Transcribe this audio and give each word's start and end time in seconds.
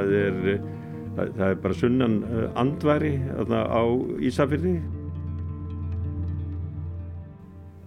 það 0.00 0.14
er, 0.20 0.62
það, 1.16 1.34
það 1.36 1.44
er 1.48 1.60
bara 1.66 1.78
sunnan 1.80 2.16
andværi 2.64 3.12
á 3.36 3.84
Ísafyrði. 4.30 4.74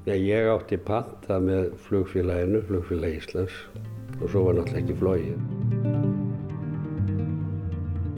Já, 0.04 0.18
ég 0.20 0.50
átti 0.52 0.76
panta 0.84 1.38
með 1.40 1.70
flugfélaginu, 1.86 2.60
flugfélag 2.68 3.14
Íslands 3.22 3.56
og 4.20 4.28
svo 4.30 4.42
var 4.50 4.58
náttúrulega 4.58 4.82
ekki 4.82 4.96
flóið. 5.00 5.38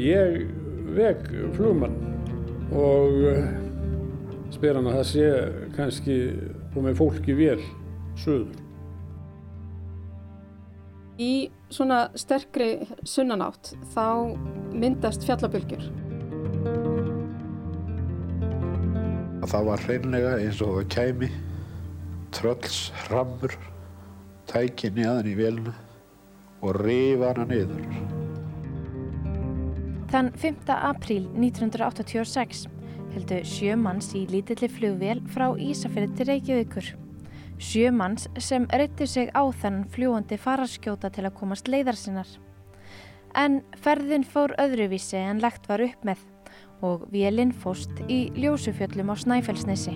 Ég 0.02 0.40
veg 0.98 1.22
flugmann 1.56 1.94
og 2.76 3.22
spyr 4.56 4.80
hann 4.80 4.90
að 4.90 4.98
það 4.98 5.08
sé 5.12 5.28
kannski 5.76 6.18
komið 6.74 6.98
fólki 7.00 7.36
vel 7.38 7.62
söður. 8.20 8.58
Í 11.22 11.48
svona 11.74 12.10
sterkri 12.18 12.88
sunnanátt 13.08 13.74
þá 13.94 14.36
myndast 14.76 15.26
fjallabölgjur. 15.26 15.86
Það 19.46 19.68
var 19.70 19.84
hreinlega 19.86 20.36
eins 20.42 20.62
og 20.66 20.80
það 20.80 20.92
kæmi 20.96 21.30
trölls 22.36 22.80
hrammur 23.06 23.54
tæki 24.50 24.92
niðan 24.94 25.30
í 25.30 25.36
velna 25.38 25.74
og 26.66 26.80
rifa 26.82 27.32
hana 27.32 27.46
niður. 27.50 27.86
Þann 30.12 30.32
5. 30.40 30.70
apríl 30.76 31.26
1986 31.34 32.66
heldu 33.16 33.40
sjö 33.48 33.78
manns 33.80 34.12
í 34.18 34.26
lítilli 34.32 34.70
flugvél 34.72 35.24
frá 35.34 35.48
Ísafjörði 35.56 36.18
til 36.18 36.30
Reykjavíkur. 36.32 36.94
Sjö 37.56 37.92
manns 37.96 38.28
sem 38.38 38.66
reyttu 38.68 39.08
sig 39.08 39.30
á 39.32 39.44
þann 39.62 39.86
fljúandi 39.88 40.36
faraskjóta 40.36 41.08
til 41.14 41.24
að 41.24 41.38
komast 41.40 41.70
leiðar 41.72 41.96
sinnar. 41.96 42.28
En 43.36 43.62
ferðin 43.80 44.26
fór 44.28 44.52
öðruvísi 44.60 45.20
en 45.20 45.40
lagt 45.44 45.70
var 45.72 45.84
upp 45.84 46.04
með 46.08 46.20
og 46.84 47.06
vélinn 47.12 47.54
fóst 47.56 48.04
í 48.12 48.28
ljósufjöllum 48.36 49.12
á 49.12 49.16
Snæfellsnesi. 49.16 49.96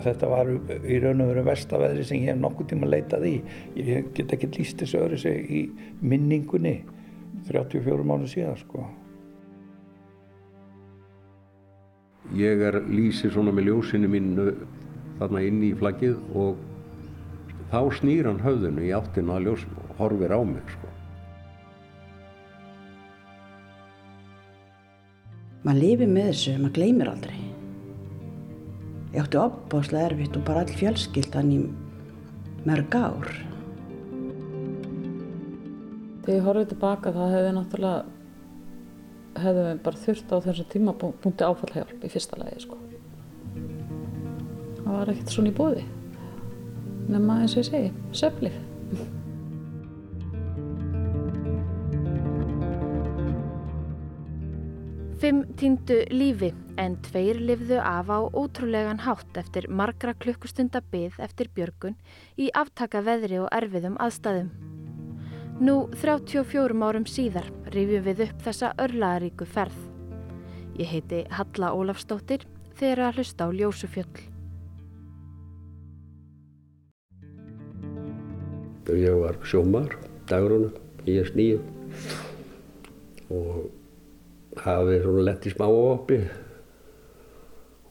Þetta 0.00 0.30
var 0.32 0.48
í 0.88 0.96
raun 1.02 1.20
og 1.20 1.34
veru 1.34 1.44
vestaveðri 1.44 2.06
sem 2.08 2.22
ég 2.22 2.32
hef 2.32 2.40
nokkuð 2.40 2.70
tíma 2.72 2.88
leitað 2.88 3.26
í. 3.28 3.34
Ég 3.76 4.08
get 4.16 4.32
ekki 4.32 4.48
líst 4.56 4.80
þessu 4.80 5.02
öðru 5.02 5.20
sig 5.20 5.52
í 5.52 5.62
minningunni 6.00 6.78
34 7.50 8.08
mánu 8.08 8.28
síðan 8.30 8.56
sko. 8.60 8.86
Ég 12.38 12.62
er 12.62 12.78
lýsið 12.88 13.34
svona 13.34 13.52
með 13.52 13.68
ljósinu 13.68 14.08
mínu 14.08 14.52
þarna 15.20 15.42
inn 15.44 15.60
í 15.66 15.74
flaggið 15.76 16.16
og 16.40 16.60
þá 17.70 17.80
snýr 18.00 18.28
hann 18.30 18.40
höfðinu 18.42 18.86
í 18.86 18.94
áttinu 18.96 19.36
að 19.36 19.46
ljósinu 19.46 19.84
og 19.84 19.98
horfir 20.00 20.32
á 20.32 20.40
mig 20.48 20.72
sko. 20.74 20.88
Maður 25.60 25.80
lifir 25.84 26.08
með 26.08 26.30
þessu, 26.30 26.56
maður 26.56 26.76
gleymir 26.78 27.10
aldrei. 27.12 27.38
Ég 29.10 29.20
átti 29.20 29.40
opbáslega 29.42 30.08
erfitt 30.08 30.38
og 30.38 30.46
bara 30.46 30.64
all 30.64 30.78
fjölskyldan 30.80 31.52
í 31.52 31.58
mörg 32.64 32.96
ár. 32.96 33.34
Þegar 36.24 36.36
ég 36.36 36.46
horfið 36.46 36.72
tilbaka 36.72 37.12
það 37.16 37.36
hefði 37.36 37.52
náttúrulega 37.58 38.18
hefði 39.40 39.66
við 39.66 39.82
bara 39.84 40.02
þurft 40.04 40.32
á 40.32 40.36
þessum 40.46 40.70
tímapunkti 40.74 41.46
áfallhjálp 41.46 42.06
í 42.06 42.12
fyrsta 42.12 42.40
lagi 42.40 42.64
sko. 42.64 42.80
Það 44.90 44.98
var 44.98 45.10
ekkert 45.12 45.34
svona 45.36 45.50
í 45.52 45.54
bóði 45.54 45.82
nema 47.10 47.40
eins 47.42 47.56
og 47.56 47.64
ég 47.64 47.68
segi, 47.70 47.90
söflið. 48.14 48.58
Fimm 55.20 55.42
týndu 55.60 55.98
lífi 56.14 56.48
en 56.80 56.94
tveir 57.04 57.42
lifðu 57.44 57.76
af 57.84 58.08
á 58.08 58.18
ótrúlegan 58.24 59.02
hátt 59.04 59.36
eftir 59.36 59.68
margra 59.68 60.14
klukkustunda 60.16 60.80
byð 60.92 61.18
eftir 61.20 61.50
björgun 61.54 61.98
í 62.40 62.48
aftaka 62.56 63.02
veðri 63.04 63.42
og 63.42 63.50
erfiðum 63.52 64.00
aðstæðum. 64.00 64.48
Nú 65.60 65.76
34 66.00 66.80
árum 66.80 67.04
síðar 67.04 67.52
rifjum 67.74 68.06
við 68.08 68.24
upp 68.30 68.42
þessa 68.48 68.72
örlaðaríku 68.80 69.44
ferð. 69.44 69.76
Ég 70.80 70.88
heiti 70.88 71.26
Halla 71.36 71.74
Ólafstóttir 71.76 72.48
þegar 72.80 73.10
að 73.10 73.20
hlusta 73.20 73.44
á 73.44 73.48
Ljósufjöll. 73.52 74.39
Ég 78.90 79.14
var 79.20 79.36
sjómar, 79.46 79.92
dagurunum, 80.26 80.72
ég 81.06 81.22
er 81.22 81.28
snýjum 81.30 81.62
og 83.30 84.60
hafið 84.64 85.04
svona 85.04 85.26
lett 85.28 85.46
í 85.46 85.52
smá 85.52 85.66
oppi 85.70 86.18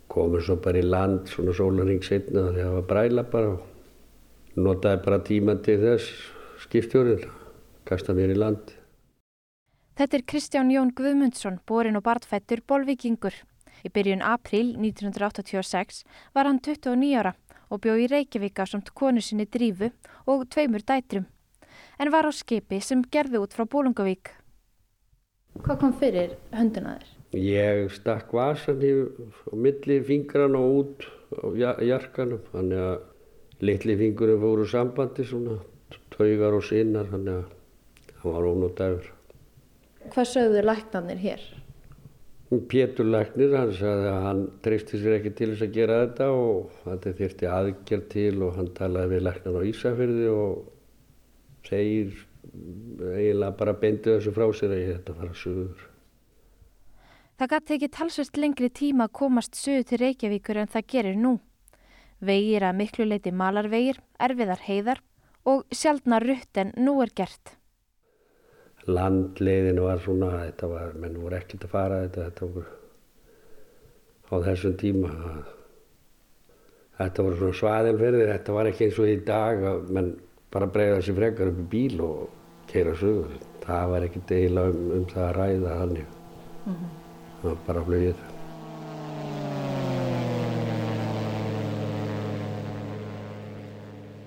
komið 0.10 0.46
svo 0.46 0.58
bara 0.64 0.82
í 0.82 0.88
land 0.88 1.30
svona 1.30 1.54
sólaring 1.56 2.02
setna 2.06 2.50
þegar 2.50 2.66
það 2.66 2.76
var 2.76 2.88
bræla 2.90 3.26
bara. 3.32 3.54
Og 3.54 4.60
notaði 4.60 5.02
bara 5.06 5.22
tíma 5.26 5.56
til 5.64 5.78
þess 5.84 6.10
skiptjórið 6.66 7.28
kasta 7.88 8.16
mér 8.18 8.34
í 8.34 8.40
land. 8.40 8.74
Þetta 10.00 10.18
er 10.18 10.26
Kristján 10.32 10.74
Jón 10.74 10.94
Guðmundsson 10.96 11.60
borin 11.68 12.00
og 12.00 12.06
bartfættur 12.08 12.64
bolvikingur 12.68 13.36
í 13.84 13.92
byrjun 13.94 14.24
april 14.26 14.74
1986 14.80 16.04
var 16.36 16.50
hann 16.50 16.60
29 16.64 17.14
ára 17.20 17.36
og 17.70 17.82
bjó 17.84 17.96
í 17.96 18.10
Reykjavík 18.12 18.60
á 18.62 18.66
samt 18.70 18.94
konu 18.98 19.22
sinni 19.22 19.46
Drífu 19.46 19.92
og 20.26 20.48
tveimur 20.50 20.86
dætrum 20.86 21.30
en 22.00 22.12
var 22.12 22.28
á 22.28 22.32
skipi 22.34 22.82
sem 22.82 23.06
gerði 23.14 23.42
út 23.44 23.56
frá 23.56 23.66
Bólungavík 23.70 24.34
Hvað 25.60 25.80
kom 25.82 25.94
fyrir 26.00 26.36
hönduna 26.56 26.98
þér? 26.98 27.08
Ég 27.40 27.92
stakk 27.94 28.32
vasan 28.34 28.82
í 28.86 28.92
milli 29.54 30.00
fingran 30.06 30.58
og 30.58 30.76
út 30.80 31.08
á 31.36 31.82
jarkanum 31.86 32.42
þannig 32.54 32.84
að 32.86 33.66
litli 33.66 33.96
fingurum 34.00 34.42
fóru 34.42 34.68
sambandi 34.70 35.26
svona 35.28 35.58
taugar 36.16 36.58
og 36.58 36.66
sinnar 36.66 37.10
þannig 37.12 37.42
að 37.42 38.14
það 38.22 38.36
var 38.36 38.48
ónótaður. 38.54 39.10
Hvað 40.14 40.30
sögðu 40.32 40.64
læknarnir 40.66 41.22
hér? 41.26 41.44
Pétur 42.50 43.06
læknir, 43.06 43.52
hann 43.54 43.72
sagði 43.78 44.08
að 44.10 44.24
hann 44.26 44.40
treysti 44.66 44.98
sér 44.98 45.20
ekki 45.20 45.32
til 45.38 45.52
þess 45.52 45.66
að 45.68 45.76
gera 45.76 45.98
þetta 46.02 46.30
og 46.34 46.72
þetta 46.82 47.12
þurfti 47.20 47.50
aðgjörð 47.54 48.08
til 48.10 48.32
og 48.42 48.56
hann 48.56 48.72
talaði 48.80 49.12
við 49.12 49.22
læknar 49.28 49.58
á 49.62 49.70
Ísafjörði 49.70 50.32
og 50.34 51.68
segir 51.70 52.16
eiginlega 52.50 53.52
bara 53.60 53.76
beindi 53.84 54.16
þessu 54.16 54.34
frá 54.34 54.48
sér 54.58 54.74
að 54.74 54.82
ég 54.82 54.90
þetta 54.96 55.16
fara 55.20 55.38
sögur. 55.44 55.86
Það 57.38 57.54
gæti 57.54 57.76
ekki 57.78 57.92
talsvist 58.00 58.42
lengri 58.42 58.72
tíma 58.82 59.06
að 59.06 59.16
komast 59.22 59.60
sögur 59.60 59.86
til 59.92 60.02
Reykjavíkur 60.02 60.64
en 60.64 60.74
það 60.74 60.90
gerir 60.96 61.22
nú. 61.22 61.36
Vegir 62.20 62.66
að 62.66 62.82
miklu 62.82 63.06
leiti 63.06 63.32
malarvegir, 63.32 64.02
erfiðar 64.20 64.66
heiðar 64.66 65.06
og 65.48 65.64
sjálfna 65.70 66.20
rutt 66.26 66.58
en 66.60 66.74
nú 66.82 66.98
er 67.06 67.14
gert. 67.14 67.59
Landleiðinu 68.90 69.86
var 69.86 70.02
svona, 70.04 70.30
þetta 70.48 70.70
var, 70.72 70.94
menn 71.00 71.18
voru 71.22 71.38
ekkert 71.38 71.66
að 71.68 71.74
fara 71.74 72.02
þetta, 72.06 72.28
þetta 72.30 72.50
voru 72.56 72.66
á 74.30 74.36
þessum 74.48 74.76
tíma. 74.80 75.12
Þetta 77.00 77.26
voru 77.26 77.40
svona 77.40 77.60
svaðilferðir, 77.62 78.34
þetta 78.34 78.58
var 78.58 78.72
ekki 78.72 78.88
eins 78.88 79.00
og 79.00 79.12
í 79.12 79.20
dag 79.28 79.64
að 79.72 79.94
menn 79.96 80.10
bara 80.54 80.72
breyða 80.74 81.04
sér 81.06 81.20
frekar 81.20 81.52
upp 81.52 81.62
í 81.62 81.68
bíl 81.76 82.02
og 82.06 82.66
keira 82.72 82.96
sögur. 82.98 83.38
Það 83.64 83.94
var 83.94 84.08
ekkert 84.08 84.34
eiginlega 84.34 84.74
um, 84.74 84.90
um 84.98 85.06
það 85.14 85.28
að 85.28 85.38
ræða 85.38 85.78
þannig. 85.84 86.12
Mm 86.66 86.74
-hmm. 86.74 86.92
Það 87.40 87.50
var 87.50 87.64
bara 87.68 87.86
flugið. 87.88 88.28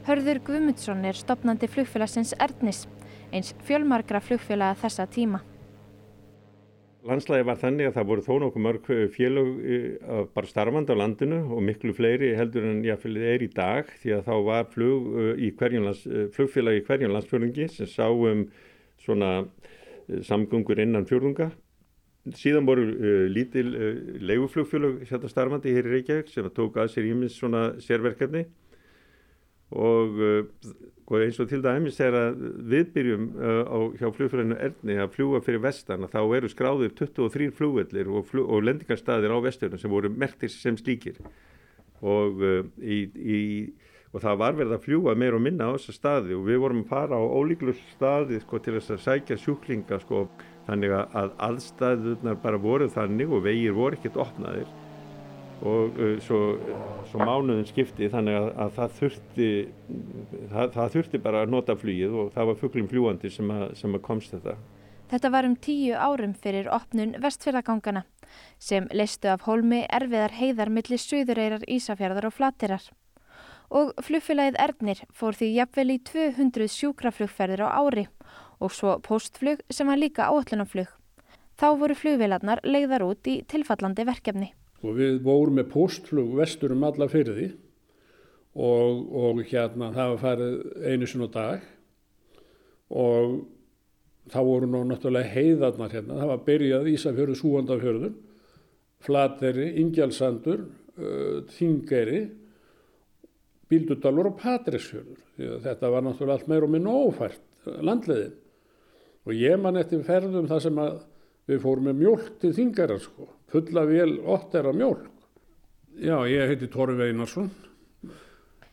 Hörður 0.02 0.38
Guðmundsson 0.46 1.04
er 1.06 1.14
stopnandi 1.14 1.68
flugfélagsins 1.70 2.32
Ernis, 2.42 2.86
eins 3.32 3.54
fjölmargra 3.66 4.20
flugfélaga 4.22 4.78
þessa 4.84 5.08
tíma. 5.10 5.42
Landslægi 7.02 7.46
var 7.48 7.58
þannig 7.58 7.88
að 7.88 7.96
það 7.96 8.08
voru 8.12 8.22
þó 8.22 8.34
nokkuð 8.44 8.62
mörg 8.62 8.90
félög 9.10 9.56
bara 10.36 10.46
starfandi 10.46 10.94
á 10.94 11.00
landinu 11.00 11.40
og 11.50 11.64
miklu 11.66 11.90
fleiri 11.96 12.28
heldur 12.38 12.68
en 12.68 12.84
jáfnvelið 12.86 13.24
er 13.32 13.42
í 13.42 13.48
dag 13.50 13.90
því 14.02 14.12
að 14.18 14.28
þá 14.28 14.34
var 14.46 14.68
flug 14.70 15.08
í 15.34 15.50
lands, 15.82 16.04
flugfélagi 16.36 16.78
í 16.78 16.84
hverjum 16.86 17.16
landsfjörðungi 17.16 17.66
sem 17.74 17.90
sá 17.90 18.06
um 18.06 18.46
svona 19.02 19.32
samgöngur 20.22 20.78
innan 20.78 21.08
fjörðunga. 21.10 21.50
Síðan 22.38 22.68
voru 22.68 22.86
uh, 22.86 23.26
lítil 23.26 23.66
uh, 23.74 23.96
leiguflugfélög 24.22 25.02
hérna 25.08 25.30
starfandi 25.30 25.72
hér 25.74 25.88
í 25.88 25.94
Reykjavík 25.96 26.30
sem 26.30 26.46
tók 26.54 26.78
að 26.78 26.92
sér 26.94 27.08
ímins 27.10 27.34
svona 27.34 27.72
sérverkefni 27.82 28.44
og 29.72 30.18
uh, 30.20 31.20
eins 31.20 31.38
og 31.40 31.48
til 31.50 31.62
dæmis 31.64 32.00
er 32.00 32.16
að 32.16 32.42
við 32.72 32.90
byrjum 32.94 33.28
uh, 33.36 33.62
á, 33.68 33.78
hjá 34.00 34.08
flugfélaginu 34.16 34.58
Erni 34.68 34.98
að 35.00 35.14
fljúa 35.16 35.42
fyrir 35.44 35.62
vestan 35.64 36.08
þá 36.08 36.20
eru 36.38 36.50
skráðir 36.52 36.94
23 36.98 37.50
flugvellir 37.56 38.10
og, 38.10 38.26
flug, 38.30 38.48
og 38.48 38.66
lendingarstaðir 38.68 39.34
á 39.34 39.38
vesturinu 39.44 39.80
sem 39.80 39.92
voru 39.92 40.12
merktir 40.12 40.52
sem 40.52 40.78
slíkir. 40.80 41.18
Og, 42.02 42.40
uh, 42.42 42.62
í, 42.80 43.02
í, 43.16 43.40
og 44.12 44.24
það 44.24 44.40
var 44.44 44.56
verið 44.60 44.76
að 44.76 44.86
fljúa 44.86 45.16
meir 45.18 45.36
og 45.36 45.44
minna 45.44 45.68
á 45.68 45.76
þessa 45.76 45.96
staði 45.96 46.36
og 46.36 46.46
við 46.48 46.62
vorum 46.64 46.84
að 46.84 46.94
fara 46.94 47.20
á 47.20 47.22
ólíklu 47.24 47.76
staði 47.94 48.40
sko, 48.42 48.60
til 48.60 48.78
þess 48.78 48.96
að 48.96 49.04
sækja 49.06 49.40
sjúklinga 49.40 50.00
sko, 50.04 50.26
þannig 50.68 50.96
að 51.00 51.36
aðstæðunar 51.48 52.40
bara 52.42 52.60
voru 52.60 52.88
þannig 52.92 53.32
og 53.32 53.44
vegir 53.48 53.76
voru 53.76 53.98
ekkert 53.98 54.20
opnaðir 54.28 54.68
og 55.62 55.98
uh, 55.98 56.14
svo, 56.24 56.40
svo 57.10 57.22
mánuðin 57.22 57.66
skipti 57.68 58.10
þannig 58.12 58.38
að, 58.38 58.48
að 58.64 58.76
það 58.76 58.94
þurfti 59.00 59.48
það, 60.52 60.70
það 60.76 60.94
þurfti 60.96 61.22
bara 61.22 61.42
að 61.42 61.52
nota 61.54 61.76
flugið 61.78 62.16
og 62.22 62.30
það 62.34 62.48
var 62.50 62.62
fugglum 62.62 62.88
fljúandi 62.90 63.30
sem 63.32 63.52
sem 63.78 63.98
að 63.98 64.04
komst 64.06 64.34
þetta. 64.34 64.56
Þetta 65.12 65.28
var 65.28 65.44
um 65.44 65.54
tíu 65.60 65.92
árum 65.92 66.32
fyrir 66.32 66.70
opnun 66.72 67.10
vestfjörðagangana 67.20 68.06
sem 68.56 68.86
leistu 68.96 69.28
af 69.28 69.42
hólmi 69.44 69.82
erfiðar 69.92 70.32
heiðar 70.38 70.72
millir 70.72 71.02
suðureyrar 71.02 71.66
Ísafjörðar 71.68 72.30
og 72.30 72.32
Flatirar. 72.38 72.86
Og 73.68 73.92
flugfélagið 74.04 74.56
Ernir 74.60 75.02
fór 75.12 75.36
því 75.36 75.50
jafnvel 75.58 75.92
í 75.92 75.98
200 76.08 76.72
sjúkraflugferðir 76.78 77.64
á 77.64 77.68
ári 77.76 78.06
og 78.56 78.72
svo 78.72 78.96
postflug 79.04 79.60
sem 79.68 79.88
var 79.92 80.00
líka 80.00 80.30
áallunaflug. 80.32 80.88
Þá 81.60 81.68
voru 81.76 81.96
flugvélarnar 81.96 82.64
leiðar 82.64 83.04
út 83.04 83.28
í 83.28 83.42
tilfallandi 83.48 84.08
verkefni. 84.08 84.52
Og 84.82 84.96
við 84.98 85.20
vorum 85.22 85.60
með 85.60 85.70
postflug 85.72 86.34
vestur 86.38 86.74
um 86.74 86.86
alla 86.88 87.06
fyrði 87.10 87.52
og, 88.58 89.04
og 89.14 89.42
hérna 89.48 89.92
það 89.94 90.14
var 90.14 90.22
farið 90.22 90.56
einu 90.90 91.08
sinn 91.08 91.24
á 91.24 91.30
dag 91.32 91.68
og 92.92 93.36
þá 94.30 94.38
voru 94.44 94.68
nú 94.68 94.82
náttúrulega 94.86 95.32
heiðarnar 95.32 95.94
hérna. 95.94 96.18
Það 96.20 96.30
var 96.30 96.44
byrjað 96.46 96.90
Ísafjörðu, 96.92 97.38
Súandafjörður, 97.40 98.12
Flateri, 99.02 99.68
Ingjalsandur, 99.82 100.66
uh, 100.98 101.40
Þingeri, 101.56 102.22
Bíldudalur 103.72 104.28
og 104.30 104.36
Patræsfjörður. 104.42 105.22
Þetta 105.64 105.90
var 105.90 106.04
náttúrulega 106.04 106.38
allt 106.38 106.50
meir 106.52 106.66
og 106.66 106.74
minn 106.74 106.90
ófært 106.90 107.70
landleiðin. 107.82 108.36
Og 109.22 109.38
ég 109.38 109.58
man 109.62 109.78
eftir 109.78 110.02
ferðum 110.04 110.48
það 110.50 110.64
sem 110.66 110.80
við 111.48 111.62
fórum 111.62 111.88
með 111.88 112.00
mjölk 112.02 112.32
til 112.42 112.52
Þingera 112.56 112.98
sko. 113.00 113.28
Fulla 113.52 113.86
vel 113.88 114.16
ótt 114.24 114.54
er 114.56 114.68
að 114.70 114.78
mjölk. 114.80 115.08
Já, 116.00 116.16
ég 116.24 116.48
heiti 116.48 116.70
Torfi 116.72 117.10
Einarsson 117.10 117.50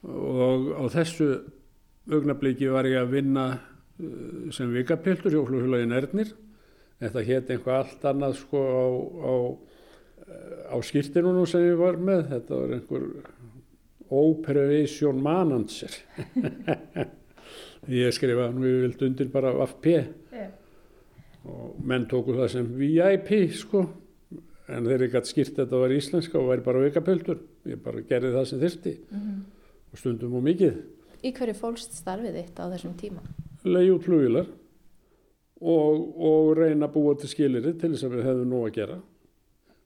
og 0.08 0.70
á 0.80 0.84
þessu 0.94 1.34
augnabliki 2.08 2.70
var 2.72 2.88
ég 2.88 3.02
að 3.02 3.18
vinna 3.18 3.48
Eh, 4.00 4.52
sem 4.56 4.72
vikapiltur 4.72 5.34
hjá 5.34 5.42
flugfélagin 5.48 5.96
Ernir. 5.96 6.32
Þetta 7.00 7.24
hétt 7.28 7.52
einhvað 7.52 7.78
allt 7.82 8.06
annað 8.08 8.38
sko 8.40 8.62
á, 8.64 8.86
á, 9.28 9.34
á 10.72 10.76
skýrtinunum 10.84 11.48
sem 11.48 11.66
ég 11.68 11.80
var 11.80 12.00
með. 12.00 12.26
Þetta 12.34 12.60
var 12.62 12.76
einhver 12.78 13.08
Operation 14.10 15.20
Manager. 15.24 15.98
ég 18.02 18.16
skrifaði 18.16 18.48
hann 18.48 18.64
við 18.64 18.80
vilt 18.86 19.06
undir 19.08 19.32
bara 19.34 19.54
FP 19.68 19.92
yeah. 19.92 20.50
og 21.48 21.80
menn 21.88 22.08
tóku 22.12 22.36
það 22.38 22.52
sem 22.56 22.72
VIP 22.80 23.32
sko 23.56 23.86
en 24.70 24.86
þeir 24.86 25.08
ekki 25.08 25.20
að 25.20 25.30
skýrt 25.32 25.60
þetta 25.60 25.82
var 25.82 25.94
íslenska 25.96 26.40
og 26.40 26.50
væri 26.52 26.66
bara 26.66 26.86
vikapiltur. 26.86 27.44
Ég 27.66 27.84
bara 27.84 28.06
gerði 28.06 28.34
það 28.38 28.50
sem 28.50 28.64
þyrsti 28.64 28.96
mm 28.96 29.20
-hmm. 29.20 29.44
og 29.92 30.02
stundum 30.02 30.40
og 30.40 30.44
mikið. 30.46 30.82
Í 31.24 31.34
hverju 31.36 31.56
fólkst 31.58 31.98
starfið 32.00 32.38
þitt 32.40 32.60
á 32.62 32.66
þessum 32.72 32.98
tíma? 32.98 33.24
leiði 33.68 33.94
út 33.96 34.06
flugilar 34.06 34.50
og, 35.60 36.04
og 36.16 36.52
reyna 36.58 36.88
að 36.88 36.94
búa 36.96 37.16
til 37.20 37.30
skiliri 37.32 37.74
til 37.80 37.92
þess 37.94 38.08
að 38.08 38.16
við 38.16 38.28
hefðum 38.30 38.54
nóg 38.54 38.68
að 38.70 38.76
gera 38.78 39.00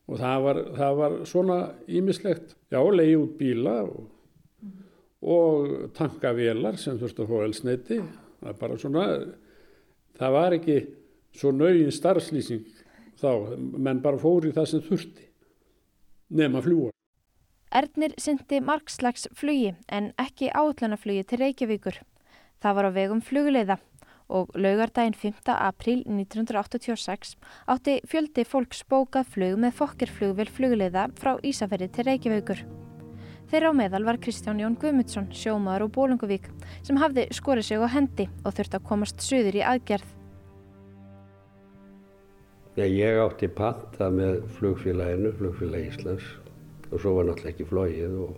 og 0.04 0.20
það 0.20 0.44
var, 0.44 0.60
það 0.76 0.98
var 1.00 1.16
svona 1.30 1.58
ímislegt, 1.88 2.58
já, 2.68 2.80
leiði 2.84 3.16
út 3.22 3.38
bíla 3.40 3.76
og, 3.88 4.04
mm. 4.62 4.74
og 5.34 5.72
tankavélar 5.98 6.78
sem 6.82 7.00
þurfti 7.00 7.24
að 7.24 7.32
fá 7.32 7.38
elsneiti 7.48 8.00
það 8.04 8.52
er 8.52 8.60
bara 8.60 8.80
svona 8.82 9.08
það 10.20 10.38
var 10.38 10.58
ekki 10.60 10.80
svo 11.34 11.54
nögin 11.56 11.94
starfslýsing 11.96 12.83
þá, 13.22 13.30
menn 13.58 14.02
bara 14.04 14.22
fóri 14.22 14.54
það 14.56 14.70
sem 14.72 14.84
þurfti 14.88 15.30
nema 16.34 16.64
fljúa 16.66 16.92
Ernir 17.74 18.14
syndi 18.22 18.60
margslags 18.62 19.28
flugi 19.34 19.74
en 19.90 20.12
ekki 20.22 20.52
átlunaflugi 20.54 21.24
til 21.26 21.42
Reykjavíkur 21.42 22.04
Það 22.64 22.76
var 22.78 22.88
á 22.88 22.92
vegum 22.96 23.20
flugleiða 23.20 23.76
og 24.32 24.54
laugardaginn 24.56 25.18
5. 25.20 25.50
april 25.52 26.06
1986 26.08 27.34
átti 27.74 27.98
fjöldi 28.08 28.46
fólks 28.48 28.86
bókað 28.88 29.28
flug 29.34 29.58
með 29.60 29.76
fokkirflugvel 29.82 30.48
flugleiða 30.48 31.10
frá 31.20 31.34
Ísafjörði 31.44 31.90
til 31.92 32.08
Reykjavíkur. 32.08 32.64
Þeirra 33.52 33.74
á 33.76 33.80
meðal 33.82 34.06
var 34.08 34.22
Kristján 34.24 34.64
Jón 34.64 34.80
Guðmundsson, 34.80 35.28
sjómaður 35.36 35.90
og 35.90 35.94
Bólungavík, 35.98 36.48
sem 36.88 36.98
hafði 37.04 37.28
skorið 37.36 37.68
sig 37.68 37.84
á 37.84 37.88
hendi 37.92 38.30
og 38.46 38.56
þurfti 38.56 38.80
að 38.80 38.88
komast 38.88 39.28
söður 39.28 39.60
í 39.60 39.68
aðgerð. 39.74 40.13
Ég 42.74 43.20
átti 43.22 43.48
panta 43.54 44.10
með 44.10 44.40
flugfélaginu, 44.58 45.34
flugfélag 45.38 45.92
Íslands 45.92 46.26
og 46.90 47.00
svo 47.02 47.12
var 47.20 47.28
náttúrulega 47.28 47.54
ekki 47.54 47.70
flóið 47.70 48.18
og 48.26 48.34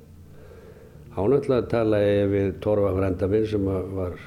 Hánáttúrulega 1.16 1.70
talaði 1.72 2.08
ég 2.12 2.32
við 2.34 2.48
Torfa 2.64 2.90
frenda 2.98 3.28
minn 3.32 3.46
sem 3.48 3.68
var 3.96 4.18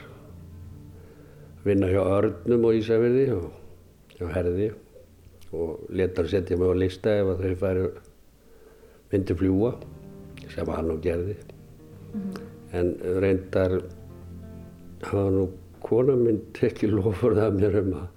vinna 1.67 1.91
hjá 1.93 2.01
Örnum 2.01 2.65
og 2.65 2.79
Ísafjörði 2.79 3.27
og 3.35 4.17
hjá 4.17 4.31
Herði 4.33 4.71
og 5.53 5.91
letar 5.93 6.29
setja 6.33 6.57
mig 6.57 6.73
á 6.73 6.77
lista 6.81 7.13
ef 7.21 7.35
þau 7.43 7.55
færi 7.61 7.85
myndi 9.13 9.37
fljúa 9.37 9.75
sem 10.55 10.73
hann 10.73 10.91
og 10.95 11.03
gerði. 11.05 11.37
Mm 12.15 12.21
-hmm. 12.21 12.47
En 12.73 12.97
reyndar 13.21 13.83
hafa 15.03 15.31
nú 15.31 15.49
kona 15.83 16.17
minn 16.17 16.41
tekið 16.53 16.97
lofur 16.97 17.37
það 17.37 17.61
mér 17.61 17.79
um 17.83 17.93
að, 17.93 18.09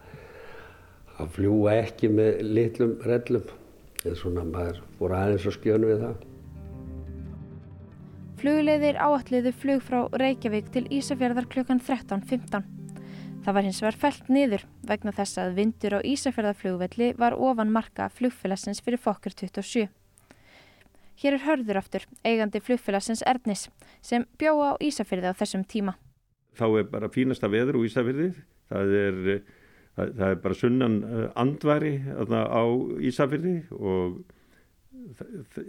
að 1.22 1.32
fljúa 1.38 1.78
ekki 1.84 2.10
með 2.12 2.42
litlum 2.46 2.98
rellum. 3.06 3.48
En 4.02 4.18
svona 4.18 4.44
maður 4.48 4.82
fór 4.98 5.16
aðeins 5.16 5.48
að 5.48 5.58
skjönu 5.60 5.90
við 5.92 6.04
það. 6.06 6.28
Flugleiðir 8.42 8.98
áalliðu 8.98 9.52
flug 9.54 9.82
frá 9.86 10.00
Reykjavík 10.18 10.72
til 10.74 10.88
Ísafjörðar 10.90 11.46
klukkan 11.52 11.82
13.15. 11.86 12.64
Það 13.42 13.56
var 13.58 13.66
hins 13.66 13.82
vegar 13.82 13.98
fælt 14.02 14.30
niður 14.30 14.64
vegna 14.86 15.14
þess 15.18 15.38
að 15.42 15.56
vindur 15.58 15.98
á 15.98 16.00
Ísafjörðarflugvelli 16.06 17.12
var 17.22 17.38
ofan 17.38 17.74
marka 17.74 18.10
flugfélagsins 18.14 18.82
fyrir 18.82 19.02
fokkur 19.02 19.34
27. 19.34 19.88
Hér 21.22 21.38
er 21.38 21.46
hörður 21.46 21.80
aftur 21.82 22.06
eigandi 22.26 22.62
flugfélagsins 22.66 23.22
Ernis 23.30 23.68
sem 24.02 24.26
bjóða 24.42 24.74
á 24.74 24.82
Ísafjörði 24.82 25.34
á 25.34 25.38
þessum 25.38 25.66
tíma. 25.70 25.94
Þá 26.58 26.66
er 26.82 26.90
bara 26.90 27.10
fínasta 27.14 27.50
veður 27.50 27.78
úr 27.82 27.90
Ísafjörði. 27.90 28.32
Það 28.72 28.96
er, 28.98 29.20
það, 29.96 30.14
það 30.20 30.28
er 30.28 30.40
bara 30.46 30.60
sunnan 30.60 31.02
eh, 31.08 31.26
andværi 31.44 31.96
á 32.28 32.64
Ísafjörði 33.12 33.58
og 33.78 34.22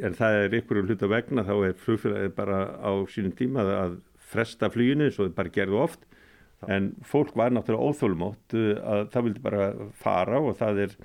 en 0.02 0.16
það 0.16 0.38
er 0.38 0.56
ykkur 0.58 0.82
hlut 0.86 1.04
að 1.04 1.12
vegna 1.12 1.44
þá 1.46 1.54
er 1.66 1.78
flugfélagið 1.80 2.34
bara 2.36 2.62
á 2.78 2.92
sínum 3.10 3.34
tíma 3.36 3.64
að 3.64 4.00
fresta 4.32 4.70
fluginu 4.72 5.08
og 5.10 5.18
það 5.18 5.36
bara 5.38 5.54
gerðu 5.54 5.80
oft. 5.82 6.06
En 6.70 6.92
fólk 7.06 7.34
var 7.38 7.52
náttúrulega 7.54 7.90
óþólmátt 7.90 8.54
uh, 8.54 8.74
að 8.94 9.04
það 9.12 9.26
vildi 9.26 9.44
bara 9.44 9.68
fara 9.98 10.40
og 10.40 10.56
það 10.60 10.84
er 10.86 10.96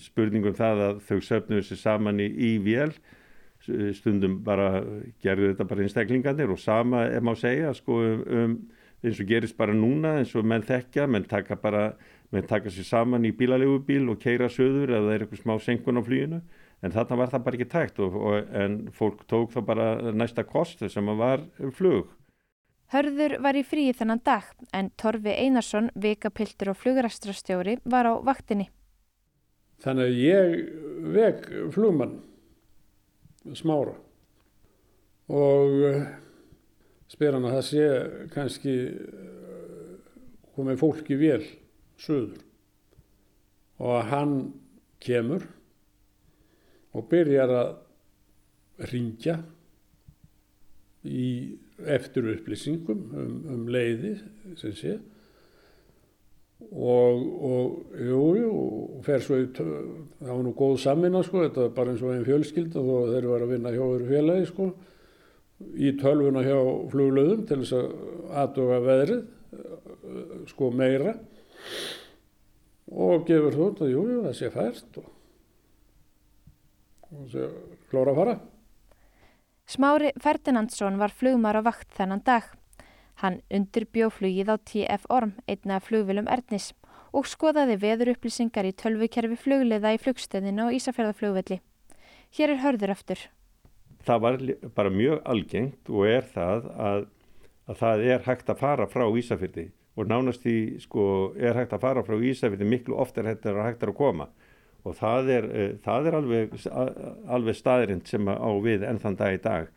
spurningum 0.00 0.56
það 0.58 0.84
að 0.86 1.00
þau 1.06 1.18
söfnuðu 1.22 1.66
sér 1.66 1.80
saman 1.84 2.22
í, 2.22 2.28
í 2.30 2.52
vél. 2.64 2.94
Stundum 3.94 4.38
bara 4.44 4.80
gerðu 5.20 5.50
þetta 5.50 5.66
bara 5.68 5.84
einstaklingarnir 5.84 6.54
og 6.54 6.62
sama 6.62 7.04
er 7.12 7.20
má 7.22 7.34
segja 7.36 7.74
sko 7.76 7.98
um, 8.00 8.54
eins 9.04 9.20
og 9.20 9.28
gerist 9.28 9.56
bara 9.56 9.76
núna 9.76 10.18
eins 10.20 10.34
og 10.36 10.46
menn 10.46 10.64
þekkja, 10.66 11.06
menn 11.08 11.28
taka 11.28 11.56
bara 11.60 11.92
menn 12.30 12.46
taka 12.46 12.70
sér 12.70 12.86
saman 12.86 13.26
í 13.26 13.32
bílalegu 13.34 13.80
og 14.10 14.18
keira 14.20 14.48
söður 14.48 14.92
eða 14.92 15.06
það 15.06 15.14
er 15.14 15.24
eitthvað 15.24 15.42
smá 15.42 15.54
senkun 15.64 15.98
á 15.98 16.02
fluginu 16.06 16.40
en 16.80 16.94
þarna 16.94 17.18
var 17.20 17.32
það 17.32 17.44
bara 17.44 17.58
ekki 17.58 17.68
tækt 17.70 18.00
og, 18.00 18.16
og, 18.16 18.50
en 18.56 18.78
fólk 18.96 19.24
tók 19.28 19.52
þá 19.52 19.60
bara 19.66 19.86
næsta 20.12 20.44
kostu 20.44 20.88
sem 20.88 21.06
var 21.18 21.44
flug. 21.76 22.08
Hörður 22.90 23.36
var 23.42 23.54
í 23.54 23.62
fríi 23.62 23.92
þennan 23.94 24.22
dag 24.26 24.48
en 24.74 24.90
Torfi 24.98 25.30
Einarsson, 25.30 25.92
vikapiltur 25.94 26.72
og 26.72 26.78
flugræstrastjóri 26.80 27.78
var 27.84 28.08
á 28.10 28.14
vaktinni. 28.26 28.70
Þannig 29.80 30.08
að 30.08 30.18
ég 30.20 30.56
veg 31.14 31.44
flugmann 31.72 32.18
smára 33.56 33.94
og 35.30 35.76
spyr 37.10 37.36
hann 37.36 37.48
að 37.48 37.56
það 37.58 37.66
sé 37.68 37.86
kannski 38.34 38.74
eh, 38.86 39.94
komið 40.54 40.80
fólki 40.80 41.18
vel 41.20 41.42
söður 42.00 42.42
og 43.80 43.94
að 43.96 44.10
hann 44.12 44.34
kemur 45.00 45.46
og 46.96 47.06
byrjar 47.10 47.54
að 47.54 47.70
ringja 48.90 49.38
í 51.06 51.24
eftir 51.88 52.28
upplýsingum 52.34 53.00
um, 53.16 53.32
um 53.54 53.64
leiði 53.72 54.18
sem 54.60 54.74
sé. 54.76 54.98
Og, 56.60 57.22
og 57.40 57.94
jú, 58.04 58.24
jú, 58.36 58.50
fer 59.06 59.22
svo 59.24 59.38
í 59.40 59.46
það 59.56 59.70
var 60.26 60.42
nú 60.44 60.52
góð 60.58 60.74
samvinna 60.82 61.22
sko, 61.24 61.46
þetta 61.46 61.62
var 61.62 61.70
bara 61.78 61.94
eins 61.94 62.02
og 62.04 62.12
einn 62.12 62.26
fjölskyld 62.26 62.76
og 62.82 63.14
þeir 63.14 63.28
var 63.30 63.44
að 63.46 63.54
vinna 63.54 63.72
hjá 63.72 63.80
öðru 63.86 64.10
félagi 64.10 64.50
sko 64.50 64.66
í 65.60 65.92
tölvuna 66.00 66.42
hjá 66.44 66.58
fluglöðum 66.92 67.46
til 67.48 67.60
þess 67.62 67.76
að 67.76 67.88
aðduga 68.42 68.78
veðrið, 68.86 69.24
sko 70.50 70.70
meira 70.74 71.16
og 72.90 73.26
gefur 73.28 73.54
þú 73.54 73.66
að 73.84 73.92
jú, 73.92 74.04
jú, 74.10 74.22
það 74.26 74.36
sé 74.38 74.50
fært 74.54 75.00
og, 75.02 75.10
og 77.10 77.26
sé 77.30 77.50
klóra 77.90 78.14
að 78.14 78.20
fara. 78.20 78.38
Smári 79.70 80.10
Ferdinandsson 80.18 80.98
var 80.98 81.14
flugmar 81.14 81.60
á 81.60 81.62
vakt 81.62 81.92
þennan 81.94 82.24
dag. 82.26 82.48
Hann 83.22 83.42
undirbjó 83.52 84.08
flugið 84.10 84.50
á 84.50 84.56
TF 84.58 85.04
Orm, 85.12 85.36
einna 85.46 85.78
flugvilum 85.84 86.30
Ernis 86.32 86.72
og 87.12 87.26
skoðaði 87.28 87.76
veður 87.82 88.14
upplýsingar 88.14 88.66
í 88.66 88.74
tölvukerfi 88.74 89.36
flugliða 89.38 89.92
í 89.94 90.00
flugstöðinu 90.02 90.68
og 90.68 90.78
Ísafjörðaflugvelli. 90.78 91.60
Hér 92.34 92.54
er 92.54 92.62
hörður 92.64 92.94
eftir. 92.94 93.22
Það 94.06 94.22
var 94.24 94.38
bara 94.76 94.92
mjög 94.94 95.18
algengt 95.28 95.90
og 95.92 96.06
er 96.08 96.28
það 96.34 96.70
að, 96.72 97.02
að 97.68 97.80
það 97.82 98.04
er 98.14 98.22
hægt 98.24 98.52
að 98.52 98.62
fara 98.62 98.86
frá 98.88 99.04
Ísafjörði 99.20 99.66
og 100.00 100.08
nánast 100.08 100.46
í 100.48 100.58
sko 100.80 101.04
er 101.36 101.58
hægt 101.58 101.74
að 101.76 101.84
fara 101.84 102.04
frá 102.06 102.16
Ísafjörði 102.16 102.68
miklu 102.70 102.96
oftar 103.02 103.28
hægt 103.28 103.48
að 103.50 103.60
hægt 103.64 103.84
að 103.84 103.96
koma 103.98 104.30
og 104.86 104.96
það 104.96 105.30
er, 105.34 105.46
það 105.84 106.08
er 106.08 106.16
alveg, 106.20 106.56
alveg 107.28 107.58
staðirind 107.58 108.08
sem 108.08 108.30
á 108.30 108.50
við 108.64 108.86
enn 108.88 109.00
þann 109.02 109.18
dag 109.18 109.36
í 109.36 109.42
dag. 109.44 109.68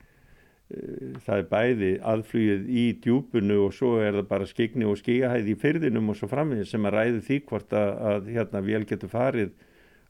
Það 1.25 1.41
er 1.41 1.49
bæði 1.51 1.89
aðflugið 2.13 2.69
í 2.71 2.85
djúpunu 3.03 3.57
og 3.65 3.75
svo 3.75 3.97
er 4.01 4.15
það 4.15 4.29
bara 4.31 4.47
skigni 4.49 4.87
og 4.89 4.97
skíahæði 5.01 5.53
í 5.53 5.59
fyrðinum 5.59 6.09
og 6.13 6.17
svo 6.17 6.29
framvegð 6.31 6.65
sem 6.69 6.87
að 6.87 6.95
ræði 6.95 7.19
því 7.27 7.39
hvort 7.49 7.75
að, 7.77 7.91
að 8.13 8.31
hérna 8.37 8.63
vel 8.65 8.81
getur 8.89 9.11
farið 9.11 9.51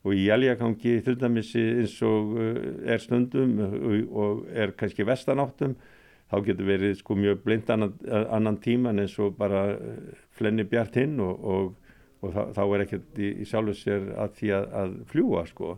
og 0.03 0.15
í 0.15 0.25
jæljagangi 0.27 0.97
til 1.05 1.19
dæmis 1.19 1.53
eins 1.55 1.95
og 2.03 2.37
er 2.39 2.99
stundum 2.99 3.53
og 4.11 4.47
er 4.51 4.73
kannski 4.75 5.05
vestanáttum 5.07 5.77
þá 6.31 6.35
getur 6.47 6.67
verið 6.67 6.97
sko 6.99 7.15
mjög 7.15 7.43
blind 7.45 7.69
annan, 7.71 7.93
annan 8.09 8.57
tíman 8.59 8.99
eins 8.99 9.15
og 9.21 9.37
bara 9.37 9.77
flenni 10.35 10.65
bjart 10.67 10.97
hinn 10.99 11.19
og, 11.23 11.39
og 11.43 11.71
og 12.23 12.31
þá, 12.31 12.43
þá 12.55 12.63
er 12.65 12.83
ekkert 12.85 13.19
í, 13.19 13.29
í 13.43 13.47
sjálfu 13.47 13.75
sér 13.77 14.07
að 14.23 14.37
því 14.39 14.53
að, 14.57 14.67
að 14.81 14.95
fljúa 15.11 15.43
sko. 15.49 15.73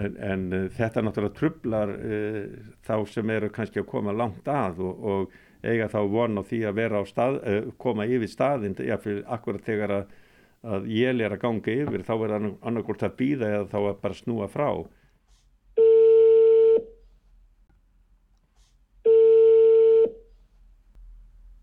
En, 0.00 0.14
en 0.24 0.44
þetta 0.72 1.04
náttúrulega 1.04 1.36
trublar 1.36 1.92
uh, 1.94 2.44
þá 2.86 2.94
sem 3.12 3.32
eru 3.34 3.50
kannski 3.52 3.82
að 3.82 3.90
koma 3.90 4.14
langt 4.16 4.48
að 4.48 4.80
og, 4.82 5.08
og 5.12 5.34
eiga 5.62 5.90
þá 5.92 5.98
von 6.10 6.40
á 6.40 6.42
því 6.48 6.62
að 6.66 6.78
vera 6.80 7.02
á 7.02 7.04
stað, 7.06 7.38
uh, 7.44 7.68
koma 7.82 8.08
yfir 8.08 8.32
staðinn, 8.32 8.78
jáfnveil 8.80 9.20
akkurat 9.36 9.68
þegar 9.68 9.96
að, 10.00 10.16
að 10.62 10.88
jél 10.94 11.20
er 11.20 11.34
að 11.34 11.42
ganga 11.42 11.74
yfir, 11.74 12.04
þá 12.06 12.12
er 12.16 12.34
annarkort 12.38 13.02
að 13.02 13.16
býða 13.18 13.52
eða 13.56 13.70
þá 13.72 13.78
að 13.82 14.02
bara 14.04 14.18
snúa 14.18 14.48
frá. 14.50 14.68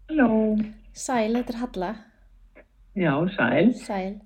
Halló. 0.09 0.57
Sæl, 0.93 1.37
þetta 1.37 1.53
er 1.53 1.59
Halla. 1.63 1.91
Já, 2.99 3.13
sæl. 3.37 3.73
Sæl. 3.79 4.17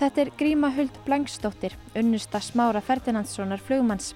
Þetta 0.00 0.22
er 0.22 0.30
Gríma 0.40 0.70
Huld 0.74 0.96
Blangsdóttir, 1.04 1.76
unnusta 1.94 2.40
Smára 2.40 2.80
Ferdinandssonar 2.80 3.60
flugmanns. 3.60 4.14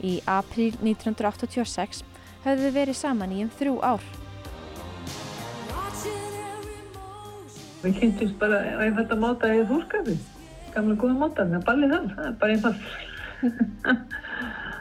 Í 0.00 0.20
apríl 0.28 0.76
1986 0.78 2.04
höfðu 2.44 2.70
verið 2.72 2.96
saman 2.96 3.34
í 3.34 3.42
um 3.44 3.50
þrjú 3.58 3.80
ár. 3.82 4.04
Við 7.82 7.98
kynntumst 8.00 8.38
bara 8.40 8.62
fætti 8.96 9.14
að 9.14 9.22
máta 9.22 9.52
í 9.52 9.64
þúrskapi. 9.68 10.16
Gamla 10.74 10.96
góða 11.00 11.18
máta, 11.20 11.44
það 11.44 11.58
er 11.58 11.66
ballið 11.66 11.92
þann, 11.94 12.08
það 12.14 12.28
er 12.28 12.38
bara 12.40 12.56
einfalt. 12.56 12.80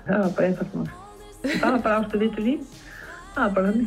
það 0.06 0.24
var 0.24 0.32
bara 0.38 0.48
einfalt 0.50 0.78
mál. 0.80 0.88
Það 1.46 1.66
var 1.66 1.84
bara 1.88 2.00
ástu 2.00 2.22
vitur 2.22 2.46
líf. 2.46 2.80
Það 3.36 3.42
var 3.44 3.58
bara 3.58 3.74
hann. 3.74 3.84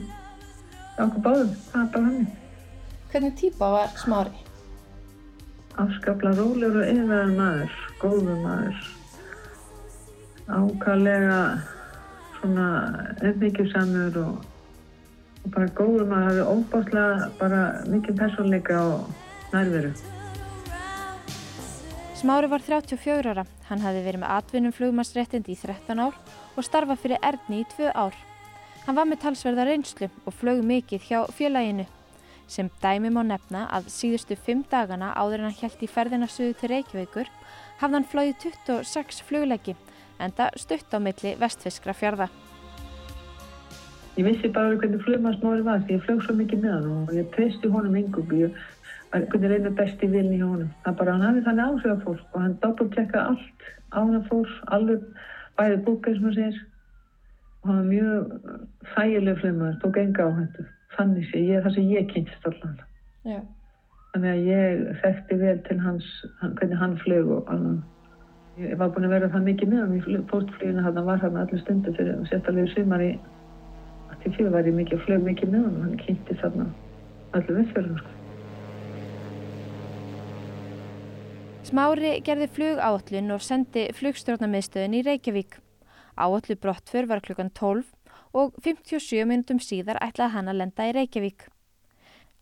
Það 0.96 1.00
var 1.00 1.08
okkur 1.08 1.24
báðum, 1.28 1.56
það 1.70 1.80
var 1.80 1.90
bara 1.96 2.10
hann. 2.10 2.28
Hvernig 3.08 3.34
típa 3.40 3.72
var 3.72 3.92
Smári? 3.96 4.44
Afskapla 5.78 6.32
rólegur 6.34 6.82
og 6.82 6.88
yfirverðan 6.90 7.36
maður, 7.38 7.76
góður 8.02 8.40
maður. 8.42 8.86
Ákallega 10.48 11.38
svona 12.38 12.68
umbyggjusamur 13.30 14.18
og, 14.24 14.47
og 15.44 15.50
bara 15.54 15.72
góður 15.78 16.06
maður. 16.10 16.28
Það 16.28 16.28
hefði 16.28 16.46
óbáslega 16.54 17.28
bara 17.40 17.60
mikið 17.88 18.22
persónleika 18.22 18.78
og 18.84 19.52
nærveru. 19.54 19.92
Smári 22.18 22.50
var 22.50 22.64
34 22.66 23.34
ára. 23.34 23.44
Hann 23.68 23.84
hafði 23.84 24.00
verið 24.06 24.22
með 24.24 24.32
atvinnum 24.38 24.74
flugmannsréttindi 24.74 25.54
í 25.54 25.60
13 25.60 26.00
ár 26.02 26.16
og 26.56 26.66
starfað 26.66 27.04
fyrir 27.04 27.22
Erni 27.22 27.62
í 27.62 27.68
2 27.76 27.92
ár. 27.94 28.16
Hann 28.86 28.96
var 28.96 29.06
með 29.06 29.22
talsverða 29.22 29.68
reynslu 29.68 30.08
og 30.24 30.34
flög 30.34 30.64
mikið 30.64 31.04
hjá 31.10 31.20
félaginu. 31.36 31.84
Sem 32.48 32.70
dæmi 32.82 33.12
má 33.12 33.20
nefna 33.28 33.66
að 33.68 33.90
síðustu 33.92 34.38
fimm 34.40 34.64
dagana 34.70 35.12
áður 35.12 35.42
en 35.42 35.50
hann 35.50 35.60
held 35.60 35.82
í 35.84 35.90
ferðina 35.92 36.28
suðu 36.32 36.54
til 36.56 36.70
Reykjavíkur 36.72 37.28
hafði 37.82 37.98
hann 37.98 38.08
flóið 38.08 38.34
26 38.46 39.20
flugleggi 39.28 39.76
enda 40.18 40.48
stutt 40.56 40.94
á 40.94 40.98
milli 40.98 41.34
vestfiskra 41.38 41.94
fjörða. 41.94 42.28
Ég 44.18 44.26
vissi 44.26 44.48
bara 44.50 44.74
hvernig 44.74 45.02
flugmannsmári 45.04 45.62
var 45.62 45.84
því 45.86 45.94
ég 45.94 46.00
flög 46.02 46.22
svo 46.26 46.34
mikið 46.34 46.62
með 46.64 46.72
hann 46.74 46.86
og 47.04 47.10
ég 47.14 47.26
treysti 47.36 47.68
honum 47.70 47.98
yngum 48.00 48.24
og 48.24 48.32
ég 48.34 48.56
var 49.12 49.26
hvernig 49.30 49.52
reyna 49.52 49.70
besti 49.78 50.08
vilni 50.10 50.40
hjá 50.40 50.48
honum. 50.48 50.72
Það 50.82 50.96
bara 51.00 51.14
hann 51.14 51.26
hafði 51.26 51.44
þannig 51.46 51.68
áhrif 51.68 51.92
af 51.92 52.02
fólk 52.06 52.34
og 52.34 52.42
hann 52.42 52.56
doppeltekka 52.64 53.22
allt 53.30 53.68
á 53.94 53.98
hann 54.00 54.24
fólk, 54.26 54.56
alveg 54.74 55.04
bæði 55.60 55.78
búkað 55.86 56.18
sem 56.18 56.26
hann 56.26 56.36
segir. 56.40 56.58
Og 57.62 57.70
hann 57.70 57.78
var 57.78 57.86
mjög 57.92 58.58
þægileg 58.96 59.40
flugmann, 59.44 59.78
tók 59.84 60.00
enga 60.02 60.26
áhættu. 60.26 60.66
Þannig 60.98 61.30
sé 61.30 61.44
ég 61.52 61.62
það 61.62 61.78
sem 61.78 61.94
ég 61.94 62.10
kynst 62.10 62.50
allan. 62.50 62.76
Já. 63.28 63.40
þannig 64.12 64.30
að 64.34 64.46
ég 64.48 64.84
þekkti 65.02 65.36
vel 65.38 65.56
til 65.68 65.80
hans 65.84 66.06
hvernig 66.42 66.78
hann 66.82 67.00
flög 67.06 67.34
og 67.38 67.50
allan. 67.54 67.82
Ég 68.58 68.78
var 68.82 68.90
búin 68.90 69.06
að 69.06 69.14
vera 69.14 69.30
það 69.30 69.50
mikið 69.52 69.68
með 69.70 69.82
hann 69.84 69.98
í 69.98 70.22
postfluginu 70.30 70.82
hann 70.82 71.04
var 71.06 71.20
hann 71.22 71.36
allir 71.38 71.60
stundu 71.62 71.92
fyrir 71.94 72.24
sérstaklega 72.26 72.72
sumar 72.74 73.04
í 73.04 73.12
84 74.24 74.52
var 74.52 74.68
ég 74.68 74.76
mikið 74.76 74.98
og 74.98 75.04
flög 75.06 75.26
mikið 75.26 75.52
með 75.54 75.66
hann 75.66 75.82
hann 75.84 75.98
kynnti 76.02 76.38
þarna 76.42 76.68
allir 77.36 77.60
vissverðum 77.60 77.98
sko. 78.00 78.14
Smári 81.68 82.14
gerði 82.24 82.48
flugállun 82.56 83.34
og 83.34 83.42
sendi 83.44 83.84
flugstjórnarmiðstöðin 83.98 84.96
í 84.96 85.04
Reykjavík. 85.04 85.58
Áallu 86.16 86.56
brottför 86.56 87.08
var 87.10 87.20
klukkan 87.20 87.50
12 87.52 87.84
og 88.32 88.56
57 88.64 89.26
minnum 89.28 89.60
síðar 89.60 90.00
ætlaði 90.00 90.34
hann 90.34 90.48
að 90.48 90.60
lenda 90.62 90.88
í 90.88 90.94
Reykjavík. 90.96 91.48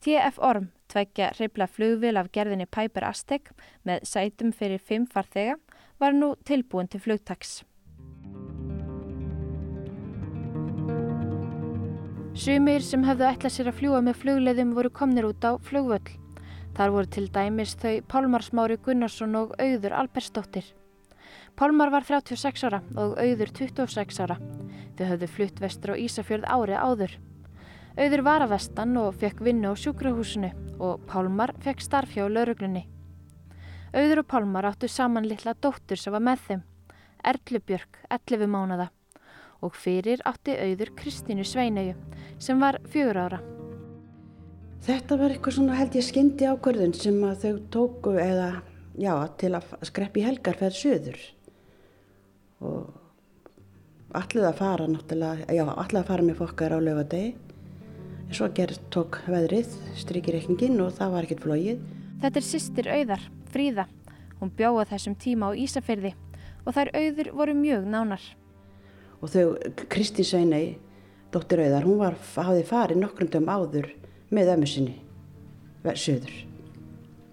TF 0.04 0.38
Orm, 0.38 0.68
tveggja 0.92 1.32
hreifla 1.34 1.66
flugvil 1.66 2.14
af 2.20 2.30
gerðinni 2.30 2.68
Piper 2.70 3.08
Aztec 3.08 3.50
með 3.82 4.06
sætum 4.06 4.52
fyrir 4.54 4.78
fimm 4.78 5.08
farþega, 5.10 5.56
var 5.98 6.14
nú 6.14 6.34
tilbúin 6.46 6.86
til 6.92 7.02
flugtaks. 7.02 7.64
Sumir 12.36 12.82
sem 12.84 13.00
höfðu 13.00 13.24
ætlað 13.30 13.52
sér 13.54 13.68
að 13.70 13.78
fljúa 13.78 13.98
með 14.04 14.18
flugleiðum 14.20 14.74
voru 14.76 14.90
komnir 14.92 15.24
út 15.24 15.40
á 15.40 15.56
flugvöll. 15.64 16.10
Þar 16.76 16.90
voru 16.92 17.08
til 17.08 17.22
dæmis 17.32 17.70
þau 17.80 18.02
Pálmar 18.12 18.42
Smári 18.44 18.76
Gunnarsson 18.76 19.38
og 19.40 19.54
Auður 19.56 19.94
Albersdóttir. 19.96 20.66
Pálmar 21.56 21.88
var 21.94 22.04
36 22.04 22.66
ára 22.68 22.82
og 22.92 23.14
Auður 23.16 23.54
26 23.56 24.20
ára. 24.20 24.36
Þau 24.98 25.04
höfðu 25.14 25.30
flutt 25.32 25.62
vestur 25.64 25.94
á 25.96 26.00
Ísafjörð 26.04 26.44
ári 26.44 26.76
áður. 26.76 27.14
Auður 27.96 28.24
var 28.28 28.44
að 28.44 28.52
vestan 28.52 28.92
og 29.00 29.16
fekk 29.16 29.40
vinnu 29.48 29.72
á 29.72 29.74
sjúkrahúsinu 29.80 30.52
og 30.76 31.08
Pálmar 31.08 31.54
fekk 31.64 31.80
starf 31.88 32.12
hjá 32.12 32.28
lauruglunni. 32.28 32.84
Auður 33.96 34.26
og 34.26 34.28
Pálmar 34.28 34.68
áttu 34.74 34.92
saman 34.92 35.24
litla 35.24 35.56
dóttur 35.56 35.96
sem 35.96 36.12
var 36.12 36.20
með 36.28 36.44
þeim, 36.50 36.62
Erlubjörg, 37.32 38.04
11 38.12 38.52
mánada 38.52 38.90
og 39.64 39.76
fyrir 39.76 40.22
átti 40.28 40.56
Auður 40.58 40.92
Kristínu 40.98 41.44
Sveinauju 41.46 41.94
sem 42.42 42.60
var 42.60 42.80
fjögur 42.92 43.20
ára. 43.26 43.40
Þetta 44.86 45.18
var 45.18 45.32
eitthvað 45.34 45.56
svona 45.56 45.78
held 45.78 45.96
ég 45.98 46.04
skyndi 46.06 46.46
ákvörðun 46.46 46.94
sem 46.94 47.16
að 47.26 47.40
þau 47.42 47.56
tóku 47.74 48.12
eða 48.20 48.50
já, 48.94 49.12
til 49.40 49.54
að 49.56 49.72
skreppi 49.88 50.22
helgarferð 50.26 50.78
söður 50.78 51.18
og 52.64 52.94
allir 54.16 54.46
að 54.48 54.60
fara 54.60 54.86
náttúrulega, 54.88 55.48
já, 55.52 55.64
allir 55.66 56.00
að 56.00 56.08
fara 56.08 56.24
með 56.24 56.38
fokkar 56.40 56.76
á 56.76 56.78
lögadegi. 56.80 57.34
Svo 58.34 58.48
gerð 58.54 58.80
tók 58.90 59.20
veðrið, 59.30 59.74
strykirreikningin 60.00 60.80
og 60.82 60.94
það 60.96 61.12
var 61.12 61.26
ekkert 61.26 61.44
flóið. 61.44 61.82
Þetta 62.22 62.40
er 62.40 62.46
sýstir 62.46 62.88
Auðar, 62.90 63.28
Fríða. 63.52 63.84
Hún 64.40 64.50
bjóða 64.56 64.88
þessum 64.90 65.14
tíma 65.20 65.52
á 65.52 65.58
Ísafyrði 65.58 66.14
og 66.66 66.74
þær 66.74 66.90
Auður 66.96 67.30
voru 67.38 67.54
mjög 67.58 67.86
nánar. 67.92 68.24
Og 69.26 69.32
þau, 69.32 69.56
Kristi 69.90 70.22
Sveinei, 70.22 70.76
dóttir 71.34 71.64
Auðar, 71.64 71.82
hún 71.82 71.98
var, 71.98 72.14
hafði 72.36 72.60
farið 72.68 73.00
nokkrum 73.00 73.30
dögum 73.32 73.48
áður 73.50 73.88
með 74.30 74.52
ömmu 74.52 74.68
sinni, 74.70 74.92
söður. 75.98 76.30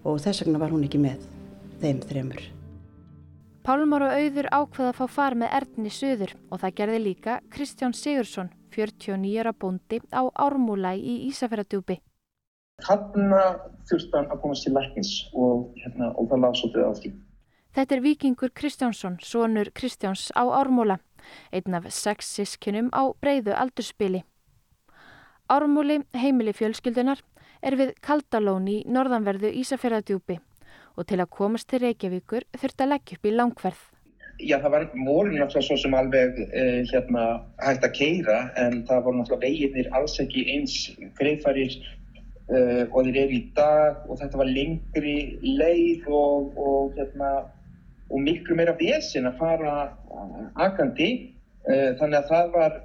Og 0.02 0.18
þess 0.24 0.42
vegna 0.42 0.58
var 0.58 0.74
hún 0.74 0.82
ekki 0.88 0.98
með 0.98 1.22
þeim 1.78 2.00
þremur. 2.02 2.40
Pálmar 3.62 4.08
og 4.08 4.16
auður 4.18 4.48
ákveða 4.50 4.88
að 4.90 4.98
fá 4.98 5.06
far 5.20 5.38
með 5.38 5.54
Erni 5.60 5.92
söður 5.94 6.34
og 6.50 6.64
það 6.64 6.74
gerði 6.80 6.98
líka 7.04 7.36
Kristján 7.54 7.94
Sigursson, 7.94 8.50
49 8.74 9.38
ára 9.38 9.54
bóndi 9.54 10.02
á 10.10 10.26
Ármúlæ 10.34 10.96
í 10.98 11.14
Ísafjörðardjúpi. 11.30 12.00
Hanna 12.88 13.44
þurfti 13.86 14.18
hann 14.18 14.34
að 14.34 14.42
komast 14.42 14.66
til 14.66 14.74
læknis 14.74 15.14
og, 15.30 15.70
hérna, 15.78 16.10
og 16.18 16.26
það 16.26 16.42
lág 16.42 16.58
svolítið 16.58 16.90
á 16.90 16.92
því. 16.98 17.14
Þetta 17.74 17.94
er 17.94 18.02
vikingur 18.10 18.52
Kristjánsson, 18.54 19.16
sonur 19.22 19.70
Kristjáns 19.74 20.28
á 20.34 20.42
Ármúla, 20.42 20.98
einn 21.52 21.78
af 21.78 21.90
sex 21.92 22.30
sískinum 22.36 22.90
á 22.94 23.02
breyðu 23.20 23.54
aldurspili. 23.56 24.24
Ármúli, 25.48 26.00
heimili 26.16 26.54
fjölskyldunar, 26.56 27.20
er 27.62 27.76
við 27.80 27.94
Kaldalón 28.04 28.68
í 28.68 28.82
norðanverðu 28.88 29.50
Ísafjörðardjúpi 29.60 30.38
og 30.94 31.08
til 31.08 31.18
að 31.20 31.32
komast 31.32 31.68
til 31.70 31.82
Reykjavíkur 31.82 32.46
þurft 32.54 32.84
að 32.84 32.94
leggja 32.94 33.18
upp 33.18 33.28
í 33.28 33.34
langferð. 33.34 33.82
Já, 34.42 34.56
það 34.58 34.72
var 34.74 34.86
mólun 34.98 35.36
náttúrulega 35.38 35.62
svo 35.62 35.76
sem 35.78 35.94
alveg 35.94 36.38
eh, 36.44 36.80
hérna, 36.90 37.26
hægt 37.62 37.84
að 37.86 37.92
keira 37.98 38.38
en 38.58 38.80
það 38.88 39.04
voru 39.06 39.20
náttúrulega 39.20 39.46
veginnir 39.46 39.90
alls 39.94 40.16
ekki 40.22 40.42
eins 40.56 40.74
greiðfærir 41.20 41.76
eh, 41.78 42.82
og 42.88 43.06
þeir 43.06 43.20
eru 43.22 43.36
í 43.36 43.44
dag 43.54 44.08
og 44.08 44.18
þetta 44.22 44.40
var 44.40 44.50
lengri 44.50 45.14
leið 45.44 46.08
og, 46.10 46.50
og, 46.58 46.98
hérna, 46.98 47.30
og 48.14 48.22
miklu 48.22 48.56
meira 48.58 48.76
vesin 48.78 49.26
að 49.26 49.40
fara 49.40 49.74
akandi 50.62 51.10
eh, 51.66 51.90
þannig 51.98 52.20
að 52.20 52.30
það 52.30 52.52
var 52.54 52.78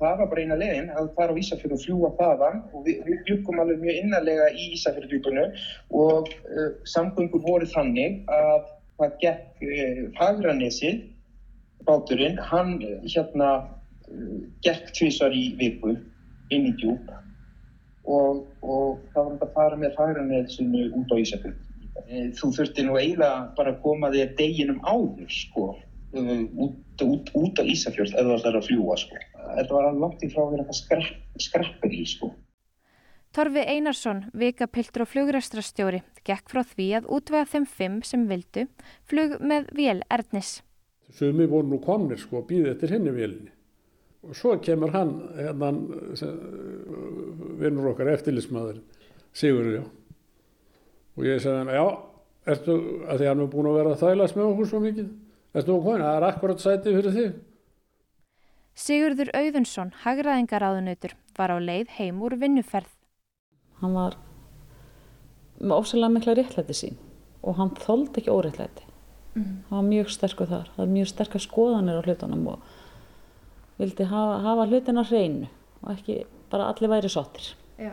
það 0.00 0.20
var 0.20 0.30
bara 0.32 0.44
eina 0.44 0.58
leginn 0.58 0.90
að 0.96 1.10
fara 1.16 1.34
á 1.36 1.40
Ísafjörðu 1.40 1.76
og 1.76 1.82
fljúa 1.84 2.10
þaðan. 2.18 2.60
Og 2.72 2.84
við, 2.86 3.00
við 3.06 3.22
byggum 3.28 3.62
alveg 3.62 3.82
mjög 3.84 4.00
innanlega 4.02 4.48
í 4.54 4.68
Ísafjörðudjúpunu 4.76 5.46
og 6.02 6.30
uh, 6.30 6.68
samgöngur 6.88 7.44
voru 7.44 7.68
þannig 7.68 8.20
að 8.32 8.68
það 9.00 9.16
gekk 9.24 9.64
uh, 9.66 10.02
Fagranesið, 10.18 11.02
báturinn, 11.88 12.40
hann 12.50 12.76
hérna 12.80 13.50
uh, 13.60 14.36
gekk 14.64 14.92
tvísar 14.96 15.36
í 15.36 15.50
viku 15.60 15.96
inn 16.50 16.70
í 16.72 16.76
djúp. 16.80 17.12
Og, 18.10 18.46
og 18.64 19.02
það 19.12 19.26
var 19.26 19.42
að 19.44 19.56
fara 19.58 19.82
með 19.84 19.98
Fagranesinu 19.98 20.88
út 20.96 21.12
á 21.12 21.16
Ísafjörðu. 21.20 21.69
Þú 22.10 22.48
þurfti 22.56 22.82
nú 22.86 22.96
eiginlega 22.98 23.52
bara 23.54 23.74
að 23.74 23.82
koma 23.84 24.10
þér 24.10 24.32
deginum 24.38 24.80
áður 24.82 25.30
sko 25.30 25.66
út, 26.10 27.04
út, 27.06 27.28
út 27.38 27.60
á 27.60 27.64
Ísafjörð 27.70 28.16
eða 28.18 28.40
það 28.40 28.48
er 28.50 28.58
að 28.58 28.66
fljúa 28.66 28.96
sko 28.98 29.20
þetta 29.56 29.74
var 29.74 29.88
alveg 29.88 30.04
langt 30.04 30.24
í 30.24 30.30
frá 30.30 30.40
að 30.44 30.54
vera 30.54 30.64
eitthvað 30.64 31.44
skreppur 31.44 31.94
í 31.94 32.06
sko. 32.08 32.30
Torfi 33.30 33.62
Einarsson, 33.62 34.24
vikapiltur 34.34 35.04
og 35.04 35.10
flugræstrastjóri, 35.12 36.00
gekk 36.26 36.50
frá 36.50 36.64
því 36.66 36.88
að 36.98 37.08
útvega 37.14 37.46
þeim 37.52 37.68
fimm 37.70 38.00
sem 38.06 38.26
vildu 38.30 38.66
flug 39.06 39.36
með 39.38 39.70
vél 39.78 40.00
Ernis. 40.10 40.58
Sumi 41.14 41.46
voru 41.50 41.70
nú 41.70 41.78
komnir 41.82 42.18
sko, 42.22 42.42
býðið 42.46 42.72
eftir 42.74 42.94
henni 42.96 43.14
vélinni. 43.14 43.54
Og 44.26 44.34
svo 44.36 44.56
kemur 44.60 44.90
hann, 44.92 45.14
hérna, 45.38 45.70
vinnur 47.62 47.92
okkar 47.94 48.10
eftirlismæður, 48.16 48.82
Sigurður. 49.30 49.86
Og 51.20 51.26
ég 51.28 51.42
sagði 51.44 51.58
hann, 51.60 51.72
já, 51.76 51.84
ertu, 52.54 52.76
að 53.04 53.20
því 53.20 53.28
hann 53.28 53.44
er 53.44 53.52
búin 53.52 53.68
að 53.68 53.76
vera 53.76 53.92
að 53.92 54.02
þælast 54.06 54.38
með 54.38 54.46
okkur 54.46 54.70
svo 54.70 54.80
mikið, 54.86 55.10
ertu 55.52 55.74
nú 55.74 55.84
komin, 55.84 56.04
það 56.06 56.16
er 56.16 56.26
akkurat 56.30 56.64
sætið 56.64 56.96
fyrir 56.96 57.16
þig. 57.18 57.38
Sigurður 58.80 59.30
Auðunsson, 59.36 59.92
hagraðingaráðunautur, 60.06 61.12
var 61.36 61.52
á 61.52 61.56
leið 61.60 61.92
heim 61.98 62.24
úr 62.24 62.38
vinnuferð. 62.40 62.88
Hann 63.82 63.96
var 63.98 64.16
með 65.60 65.76
ósæðilega 65.76 66.14
mikla 66.14 66.36
réttlæti 66.38 66.76
sín 66.78 67.00
og 67.44 67.58
hann 67.60 67.74
þóldi 67.76 68.22
ekki 68.22 68.32
óréttlæti. 68.32 68.86
Mm. 69.34 69.60
Hann 69.68 69.76
var 69.76 69.88
mjög 69.90 70.12
sterkur 70.14 70.48
þar, 70.48 70.70
það 70.72 70.82
var 70.82 70.92
mjög 70.94 71.10
sterkar 71.12 71.44
skoðanir 71.44 72.00
á 72.00 72.06
hlutunum 72.06 72.46
og 72.54 72.70
vildi 73.80 74.06
hafa, 74.08 74.38
hafa 74.44 74.68
hlutina 74.70 75.04
hreinu 75.04 75.50
og 75.84 75.92
ekki 75.94 76.22
bara 76.52 76.70
allir 76.72 76.92
væri 76.92 77.12
sottir. 77.12 77.52
Já. 77.80 77.92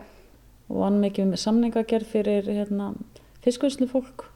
Og 0.68 0.82
hann 0.84 0.98
mikið 1.00 1.30
með 1.30 1.42
samningagerð 1.44 2.10
fyrir 2.10 2.48
hérna, 2.48 2.90
fiskvöðslu 3.44 3.88
fólk 3.90 4.26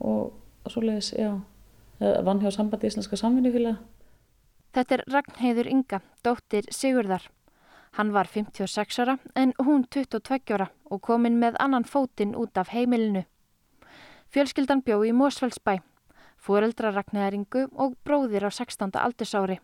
og 0.00 0.70
svoleiðis, 0.70 1.12
já, 1.18 1.32
vann 2.00 2.40
hjá 2.40 2.50
sambandi 2.54 2.88
íslenska 2.88 3.18
samvinnufélag. 3.20 3.80
Þetta 4.70 4.96
er 4.96 5.04
Ragnheiður 5.10 5.68
Inga, 5.70 6.00
dóttir 6.22 6.68
Sigurðar. 6.70 7.24
Hann 7.98 8.12
var 8.14 8.28
56 8.30 9.00
ára 9.02 9.16
en 9.34 9.52
hún 9.58 9.82
22 9.90 10.54
ára 10.54 10.68
og 10.90 11.00
kominn 11.02 11.40
með 11.42 11.58
annan 11.58 11.84
fótinn 11.84 12.36
út 12.38 12.56
af 12.60 12.70
heimilinu. 12.70 13.24
Fjölskyldan 14.30 14.84
bjó 14.86 15.00
í 15.02 15.10
Mósfellsbæ, 15.10 15.80
fóreldra 16.38 16.92
Ragnheiður 16.94 17.40
Ingu 17.40 17.64
og 17.74 17.96
bróðir 18.06 18.46
á 18.46 18.50
16. 18.54 18.94
aldursári. 18.94 19.58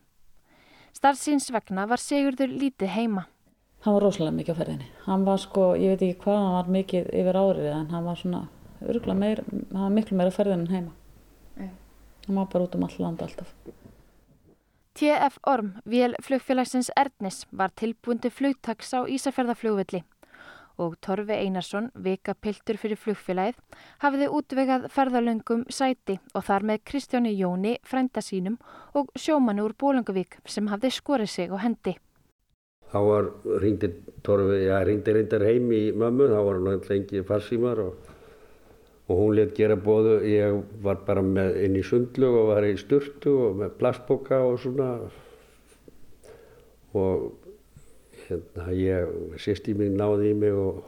Starfsins 0.96 1.52
vegna 1.54 1.86
var 1.86 2.02
Sigurður 2.02 2.50
lítið 2.50 2.90
heima. 2.96 3.26
Hann 3.84 3.94
var 3.94 4.02
rosalega 4.08 4.34
mikið 4.34 4.56
á 4.56 4.58
ferðinni. 4.58 4.86
Hann 5.06 5.24
var 5.28 5.38
sko, 5.38 5.64
ég 5.78 5.94
veit 5.94 6.02
ekki 6.02 6.24
hvað, 6.24 6.42
hann 6.42 6.54
var 6.56 6.70
mikið 6.80 7.10
yfir 7.20 7.38
árið 7.38 7.68
en 7.70 7.90
hann 7.94 8.06
var 8.08 8.18
svona, 8.18 8.40
örgulega 8.82 9.18
meir, 9.18 9.42
hann 9.72 9.82
var 9.86 9.94
miklu 9.94 10.18
meira 10.18 10.34
ferðin 10.34 10.66
en 10.66 10.72
heima. 10.74 10.94
Hann 12.26 12.40
var 12.40 12.48
bara 12.52 12.66
út 12.66 12.74
um 12.74 12.84
all 12.84 12.98
landa 12.98 13.24
alltaf. 13.24 13.54
TF 14.96 15.38
Orm, 15.44 15.74
vél 15.84 16.16
flugfélagsins 16.24 16.88
Erdnis, 16.96 17.44
var 17.52 17.70
tilbúindi 17.76 18.30
flugtaks 18.32 18.94
á 18.96 19.04
Ísafjörðaflugvilli 19.04 20.02
og 20.80 20.96
Torfi 21.00 21.32
Einarsson, 21.32 21.90
vikapiltur 21.94 22.78
fyrir 22.80 22.98
flugfélagið, 23.00 23.60
hafiði 24.02 24.28
útvegað 24.38 24.88
ferðalöngum 24.92 25.66
sæti 25.72 26.18
og 26.34 26.44
þar 26.48 26.66
með 26.70 26.82
Kristjáni 26.90 27.32
Jóni, 27.36 27.76
frænda 27.84 28.24
sínum 28.24 28.58
og 28.96 29.12
sjómanu 29.16 29.64
úr 29.68 29.76
Bólungavík 29.76 30.38
sem 30.44 30.68
hafði 30.72 30.92
skorið 30.96 31.32
sig 31.32 31.52
á 31.52 31.56
hendi. 31.60 31.96
Þá 32.92 32.98
var 33.02 33.30
ringdi 33.60 33.90
Torfi, 34.22 34.60
já 34.68 34.76
ringdi 34.84 35.14
reyndar 35.16 35.44
heim 35.44 35.72
í 35.72 35.82
mömmu, 35.92 36.28
þá 36.30 36.40
var 36.40 36.60
hann 36.60 36.84
lengi 36.90 37.24
farsímar 37.26 37.82
og 37.82 38.05
og 39.06 39.20
hún 39.20 39.36
let 39.38 39.54
gera 39.54 39.76
bóðu, 39.78 40.18
ég 40.26 40.56
var 40.82 40.98
bara 41.06 41.22
með 41.22 41.60
inn 41.62 41.78
í 41.78 41.84
sundlu 41.86 42.32
og 42.40 42.48
var 42.50 42.66
í 42.66 42.74
sturtu 42.80 43.36
og 43.48 43.60
með 43.60 43.76
plastboka 43.78 44.40
og 44.42 44.58
svona. 44.62 44.88
Og 46.96 47.28
hérna 48.26 48.72
ég, 48.74 49.12
sýsti 49.42 49.76
mín 49.78 49.94
náði 50.00 50.32
í 50.32 50.40
mig 50.40 50.56
og, 50.58 50.82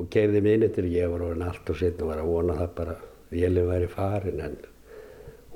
og 0.00 0.08
keifði 0.12 0.40
mig 0.44 0.56
inn 0.56 0.64
eftir, 0.70 0.88
ég 0.88 1.12
var 1.12 1.26
orðin 1.28 1.44
allt 1.50 1.74
og 1.74 1.78
setn 1.80 2.06
og 2.06 2.14
var 2.14 2.22
að 2.22 2.32
vona 2.32 2.56
það 2.62 2.72
bara 2.80 2.96
vélum 3.34 3.68
væri 3.68 3.92
farin 3.92 4.42
en 4.46 4.56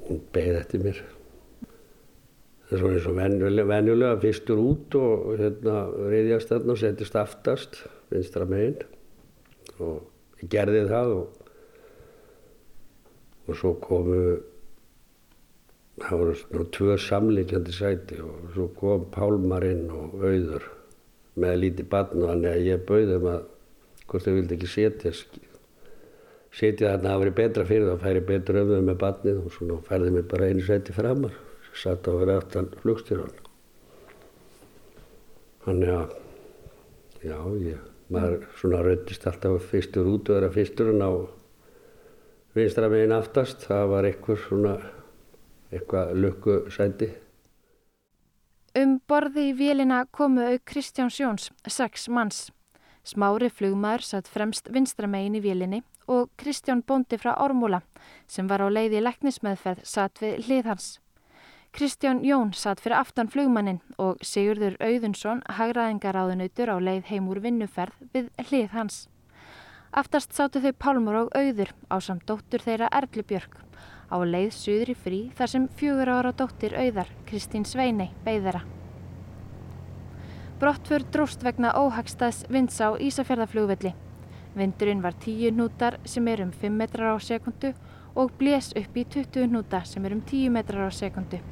hún 0.04 0.22
beigði 0.34 0.60
eftir 0.60 0.84
mér. 0.84 1.02
Það 2.68 2.76
er 2.76 2.82
svona 2.84 2.96
eins 2.98 3.08
og 3.10 3.16
venjulega, 3.16 3.68
venjulega 3.72 4.22
fyrstur 4.22 4.60
út 4.62 5.00
og 5.00 5.28
hérna 5.40 5.80
reyðjast 5.96 6.52
þarna 6.52 6.76
og 6.76 6.82
settist 6.84 7.16
aftast 7.18 7.84
vinstra 8.12 8.46
meginn 8.46 8.82
og 9.80 10.42
ég 10.42 10.52
gerði 10.52 10.84
það 10.90 11.14
og 11.16 11.39
og 13.50 13.58
svo 13.58 13.74
komu 13.82 14.20
það 16.00 16.22
voru 16.22 16.66
tvö 16.76 16.96
samlíkjandi 17.04 17.74
sæti 17.76 18.20
og 18.24 18.52
svo 18.54 18.68
kom 18.78 19.06
Pálmarinn 19.12 19.90
og 19.92 20.16
Auður 20.22 20.66
með 21.40 21.60
lítið 21.64 21.90
barn 21.92 22.22
og 22.22 22.32
þannig 22.32 22.50
að 22.54 22.66
ég 22.68 22.86
bauði 22.88 23.12
þeim 23.12 23.28
að 23.34 23.42
hvort 24.10 24.26
þau 24.26 24.34
vildi 24.38 24.56
ekki 24.56 24.70
setja 24.70 25.12
setja 26.50 26.94
þarna 26.94 26.96
að 26.96 27.12
það 27.12 27.20
væri 27.22 27.36
betra 27.42 27.66
fyrir 27.68 27.86
það 27.86 27.94
að 27.94 28.02
færi 28.06 28.40
um 28.62 28.72
þau 28.72 28.88
með 28.88 28.98
barnið 29.04 29.44
og 29.44 29.54
svona 29.54 29.78
færði 29.86 30.14
mér 30.16 30.26
bara 30.32 30.50
einu 30.50 30.66
sæti 30.66 30.96
framar 30.96 31.36
satt 31.80 32.08
á 32.08 32.12
verið 32.12 32.40
aftan 32.40 32.70
flugstjóran 32.80 33.36
þannig 35.64 35.92
að 35.94 36.16
já, 37.22 37.38
ég 37.62 37.84
maður 38.10 38.48
svona 38.58 38.80
röndist 38.86 39.26
alltaf 39.30 39.68
fyrstur 39.70 40.08
út 40.10 40.30
og 40.30 40.40
vera 40.40 40.50
fyrsturinn 40.54 41.04
á 41.04 41.10
vinstra 42.54 42.88
meginn 42.90 43.14
aftast, 43.14 43.66
það 43.68 43.90
var 43.94 44.08
eitthvað 44.08 44.40
svona, 44.44 44.76
eitthvað 45.70 46.14
lukkusæti. 46.24 47.10
Um 48.78 49.00
borði 49.10 49.48
í 49.50 49.54
vélina 49.58 50.04
komu 50.14 50.44
auk 50.46 50.64
Kristján 50.70 51.10
Sjóns, 51.10 51.50
sex 51.66 52.08
manns. 52.08 52.50
Smári 53.02 53.48
flugmaður 53.50 54.04
satt 54.06 54.28
fremst 54.30 54.68
vinstra 54.70 55.08
meginn 55.10 55.38
í 55.38 55.42
vélinni 55.42 55.80
og 56.10 56.28
Kristján 56.38 56.82
Bóndi 56.86 57.18
frá 57.18 57.32
Ármúla 57.34 57.80
sem 58.28 58.46
var 58.50 58.62
á 58.62 58.68
leiði 58.70 59.00
læknismeðferð 59.02 59.86
satt 59.88 60.20
við 60.22 60.44
hlið 60.46 60.68
hans. 60.70 60.88
Kristján 61.72 62.24
Jón 62.26 62.50
satt 62.52 62.82
fyrir 62.82 62.98
aftan 62.98 63.30
flugmannin 63.30 63.78
og 63.98 64.18
Sigurður 64.26 64.74
Auðunsson 64.82 65.42
hagraðingaráðunautur 65.58 66.72
á 66.74 66.76
leið 66.82 67.10
heim 67.12 67.28
úr 67.30 67.40
vinnuferð 67.44 67.94
við 68.14 68.30
hlið 68.50 68.74
hans. 68.74 69.06
Aftast 69.90 70.30
sátu 70.30 70.60
þau 70.62 70.70
Pálmur 70.78 71.16
og 71.18 71.32
auður 71.34 71.72
á 71.90 71.98
samt 71.98 72.22
dóttur 72.28 72.62
þeirra 72.62 72.86
Erlubjörg 72.94 73.56
á 74.06 74.22
leið 74.22 74.52
suður 74.54 74.92
í 74.92 74.94
frí 74.94 75.18
þar 75.34 75.50
sem 75.50 75.64
fjögur 75.80 76.12
ára 76.14 76.30
dóttir 76.30 76.76
auðar 76.78 77.10
Kristín 77.26 77.66
Sveinei 77.66 78.12
beigðara. 78.22 78.60
Brottfur 80.62 81.02
dróst 81.10 81.42
vegna 81.42 81.72
óhagstaðs 81.74 82.44
vinds 82.46 82.78
á 82.78 82.94
Ísafjörðaflugvelli. 83.02 83.90
Vindurinn 84.54 85.02
var 85.02 85.18
tíu 85.18 85.50
nútar 85.50 85.98
sem 86.04 86.28
er 86.30 86.44
um 86.46 86.52
5 86.54 86.70
metrar 86.70 87.10
á 87.10 87.18
sekundu 87.18 87.72
og 88.14 88.30
blés 88.38 88.70
upp 88.78 88.94
í 88.94 89.04
20 89.10 89.50
hnúta 89.50 89.82
sem 89.82 90.06
er 90.06 90.14
um 90.14 90.22
10 90.22 90.54
metrar 90.54 90.86
á 90.86 90.90
sekundu. 90.94 91.42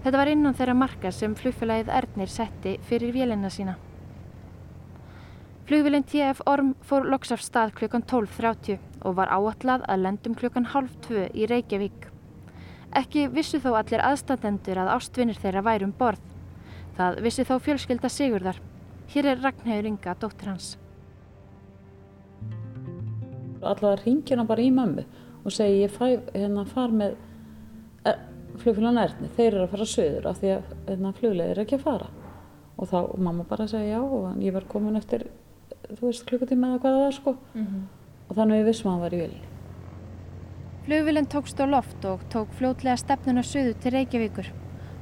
Þetta 0.00 0.16
var 0.16 0.32
innan 0.32 0.56
þeirra 0.56 0.80
marka 0.80 1.12
sem 1.12 1.36
flugfélagið 1.36 1.92
Ernir 1.92 2.32
setti 2.32 2.78
fyrir 2.88 3.12
vélina 3.12 3.52
sína. 3.52 3.76
Flugvélinn 5.66 6.04
TF 6.06 6.44
Orm 6.46 6.76
fór 6.86 7.08
loks 7.10 7.32
af 7.34 7.40
stað 7.42 7.72
klukkan 7.74 8.04
12.30 8.06 8.76
og 9.02 9.16
var 9.18 9.32
áallad 9.34 9.82
að 9.90 10.02
lendum 10.04 10.34
klukkan 10.38 10.68
halv 10.70 10.92
2 11.02 11.24
í 11.34 11.46
Reykjavík. 11.50 12.04
Ekki 12.94 13.24
vissu 13.34 13.58
þó 13.58 13.72
allir 13.80 14.04
aðstandendur 14.06 14.78
að 14.78 14.92
ástvinnir 14.94 15.40
þeirra 15.42 15.64
værum 15.66 15.90
borð. 15.98 16.20
Það 16.94 17.18
vissi 17.24 17.44
þó 17.48 17.56
fjölskylda 17.64 18.10
Sigurðar. 18.14 18.60
Hér 19.10 19.28
er 19.32 19.42
Ragnhauður 19.42 19.88
Inga, 19.90 20.14
dóttir 20.22 20.52
hans. 20.52 20.68
Allavega 23.58 24.04
ringir 24.04 24.38
hann 24.38 24.46
bara 24.46 24.62
í 24.62 24.70
mömmu 24.70 25.02
og 25.42 25.56
segi 25.56 25.80
ég 25.80 25.96
fæ, 25.96 26.12
hérna, 26.30 26.62
far 26.70 26.94
með 26.94 27.16
e, 28.06 28.12
flugfélagan 28.62 29.02
Erni, 29.02 29.32
þeir 29.34 29.48
eru 29.48 29.64
að 29.64 29.74
fara 29.74 29.88
söður 29.96 30.30
af 30.30 30.38
því 30.38 30.54
að 30.60 30.70
hérna, 30.92 31.12
fluglega 31.18 31.56
er 31.56 31.62
ekki 31.64 31.80
að 31.80 31.88
fara. 31.88 32.08
Og 32.78 32.92
þá 32.92 32.96
og 33.00 33.18
mamma 33.18 33.48
bara 33.50 33.66
segi 33.66 33.90
já 33.90 33.98
og 33.98 34.38
ég 34.46 34.54
var 34.54 34.70
komin 34.70 35.02
eftir, 35.02 35.26
þú 35.94 36.08
veist, 36.08 36.26
klukkutíma 36.28 36.72
eða 36.72 36.80
hvað 36.82 36.96
það 36.96 37.04
var 37.04 37.12
sko. 37.12 37.36
Mm 37.54 37.66
-hmm. 37.66 37.82
Og 38.28 38.36
þannig 38.36 38.60
við 38.60 38.66
vissum 38.66 38.90
að 38.90 38.92
hann 38.92 39.04
var 39.06 39.14
í 39.14 39.20
vilni. 39.22 39.42
Flugvillin 40.86 41.26
tókst 41.26 41.58
á 41.58 41.66
loft 41.66 42.04
og 42.04 42.20
tók 42.30 42.48
fljótlega 42.58 42.96
stefnuna 42.96 43.42
söðu 43.42 43.74
til 43.74 43.90
Reykjavíkur. 43.92 44.52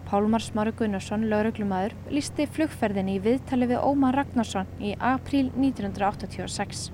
Pálmar 0.08 0.40
Smáru 0.40 0.72
Gunnarsson, 0.72 1.24
lauruglumæður, 1.30 1.94
lísti 2.10 2.46
flugferðinni 2.46 3.16
í 3.16 3.22
viðtali 3.24 3.66
við 3.66 3.82
Ómar 3.82 4.14
Ragnarsson 4.14 4.66
í 4.80 4.94
apríl 5.00 5.50
1986. 5.56 6.90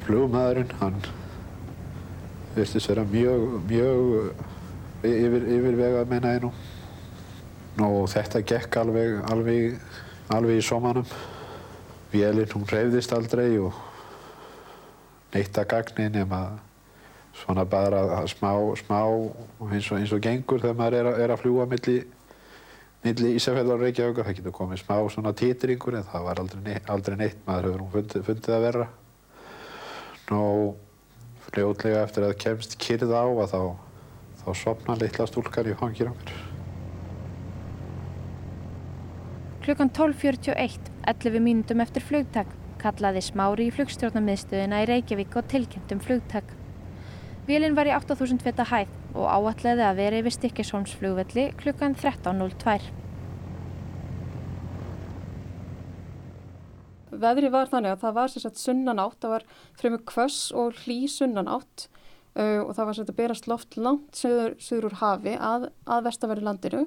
Flugumæðurinn, 0.00 0.72
hann 0.80 0.96
virtist 2.54 2.88
vera 2.90 3.04
mjög, 3.04 3.60
mjög 3.68 4.32
yfir, 5.06 5.48
yfirvegað 5.56 6.08
meina 6.10 6.34
ég 6.34 6.46
nú. 6.46 6.52
Nú 7.80 7.90
þetta 8.10 8.42
gekk 8.42 8.80
alveg, 8.80 9.20
alveg, 9.30 9.76
alveg 10.34 10.60
í 10.60 10.64
somanum. 10.64 11.06
Vélinn 12.10 12.50
hún 12.54 12.66
reyðist 12.66 13.12
aldrei 13.14 13.54
og 13.62 13.76
neitt 15.34 15.58
að 15.58 15.68
gagni 15.70 16.08
nema 16.10 16.40
svona 17.38 17.64
bara 17.64 18.24
smá, 18.26 18.50
smá 18.78 18.98
eins 19.70 19.90
og, 19.92 20.00
eins 20.00 20.14
og 20.14 20.22
gengur 20.24 20.62
þegar 20.62 20.78
maður 20.78 20.98
er, 20.98 21.10
a, 21.10 21.12
er 21.24 21.34
að 21.34 21.44
fljúa 21.44 21.66
milli, 21.70 22.00
milli 23.04 23.34
Ísafjörðar 23.38 23.78
og 23.78 23.84
Reykjavík. 23.86 24.22
Það 24.26 24.38
getur 24.40 24.56
komið 24.56 24.82
smá 24.82 24.96
svona 25.12 25.34
títringur 25.38 25.98
en 26.00 26.08
það 26.10 26.26
var 26.26 26.42
aldrei 26.42 26.62
neitt, 26.66 26.90
aldrei 26.90 27.16
neitt. 27.20 27.40
maður 27.46 27.70
hefur 27.70 27.84
hún 27.84 27.92
fundið, 27.94 28.26
fundið 28.26 28.56
að 28.56 28.66
vera. 28.66 28.88
Nú 30.30 30.44
fljótlega 31.50 32.04
eftir 32.04 32.26
að 32.26 32.38
kemst 32.42 32.78
kyrð 32.82 33.14
á 33.14 33.24
að 33.24 33.54
þá, 33.54 33.62
þá 34.42 34.48
sopna 34.58 34.98
litla 34.98 35.26
stúlkar 35.30 35.70
í 35.70 35.76
hangir 35.78 36.10
á 36.10 36.14
mér. 36.14 36.38
Klukkan 39.60 39.90
12.41, 39.94 40.89
11 41.08 41.40
mínutum 41.40 41.80
eftir 41.80 42.04
flugtak, 42.04 42.48
kallaði 42.80 43.22
Smári 43.24 43.68
í 43.70 43.74
flugstjórnarmiðstöðina 43.74 44.82
í 44.82 44.88
Reykjavík 44.90 45.36
og 45.40 45.46
tilkynntum 45.48 46.00
flugtak. 46.04 46.50
Vélinn 47.48 47.76
var 47.76 47.88
í 47.88 47.94
8000 47.96 48.42
feta 48.44 48.66
hæð 48.68 48.92
og 49.16 49.24
áallega 49.26 49.88
að 49.90 50.00
vera 50.02 50.18
yfir 50.20 50.36
Stikkishólmsflugvelli 50.36 51.46
klukkan 51.60 51.96
13.02. 51.98 52.76
Veðri 57.20 57.50
var 57.52 57.72
þannig 57.72 57.96
að 57.96 58.04
það 58.04 58.16
var 58.20 58.30
sérstaklega 58.32 58.64
sunnanátt, 58.64 59.18
það 59.20 59.34
var 59.34 59.48
fremur 59.80 60.04
kvöss 60.08 60.52
og 60.56 60.78
hlý 60.84 61.00
sunnanátt 61.10 61.88
uh, 62.36 62.60
og 62.62 62.76
það 62.76 62.84
var 62.84 62.98
sérstaklega 62.98 63.22
berast 63.24 63.50
loft 63.50 63.76
langt 63.80 64.20
söður, 64.20 64.54
söður 64.62 64.90
úr 64.90 65.00
hafi 65.00 65.34
að, 65.36 65.70
að 65.90 66.06
vestaveri 66.06 66.46
landinu 66.46 66.86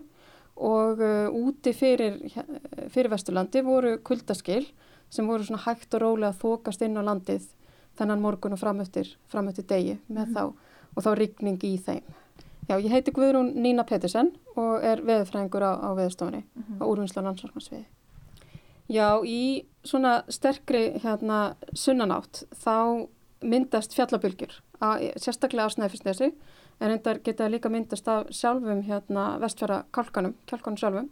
og 0.55 1.01
uh, 1.01 1.27
úti 1.33 1.73
fyrir, 1.73 2.19
fyrir 2.93 3.09
vesturlandi 3.09 3.63
voru 3.65 3.97
kuldaskil 4.05 4.67
sem 5.09 5.27
voru 5.27 5.45
svona 5.45 5.63
hægt 5.65 5.93
og 5.93 6.01
rólega 6.01 6.33
þokast 6.37 6.81
inn 6.85 6.97
á 6.97 7.03
landið 7.05 7.47
þennan 7.97 8.21
morgun 8.21 8.55
og 8.55 8.61
framöftir, 8.61 9.15
framöftir 9.29 9.65
degi 9.69 9.97
með 10.07 10.27
mm. 10.27 10.35
þá 10.35 10.43
og 10.93 11.05
þá 11.05 11.11
rigning 11.17 11.65
í 11.65 11.77
þeim. 11.81 12.03
Já, 12.69 12.77
ég 12.79 12.93
heiti 12.93 13.11
Guðrún 13.11 13.51
Nína 13.59 13.83
Pettersen 13.83 14.31
og 14.55 14.85
er 14.85 15.01
veðurfræðingur 15.03 15.65
á, 15.67 15.71
á 15.83 15.89
veðurstofunni 15.97 16.43
mm 16.45 16.63
-hmm. 16.63 16.79
á 16.79 16.83
úrvinnsla 16.87 17.23
landsvarmarsviði. 17.25 17.85
Já, 18.89 19.23
í 19.25 19.65
svona 19.83 20.23
sterkri 20.29 20.99
hérna 21.03 21.55
sunnanátt 21.73 22.43
þá 22.51 23.07
myndast 23.41 23.93
fjallabölgjur, 23.93 24.53
sérstaklega 25.17 25.67
á 25.67 25.73
Snæfellsnesi 25.75 26.31
en 26.83 26.91
reyndar 26.91 27.21
geta 27.23 27.47
líka 27.47 27.71
myndast 27.71 28.07
af 28.11 28.31
sjálfum 28.35 28.83
hérna 28.83 29.37
vestfjara 29.39 29.83
kálkanum, 29.95 30.35
kálkanum 30.49 30.79
sjálfum. 30.81 31.09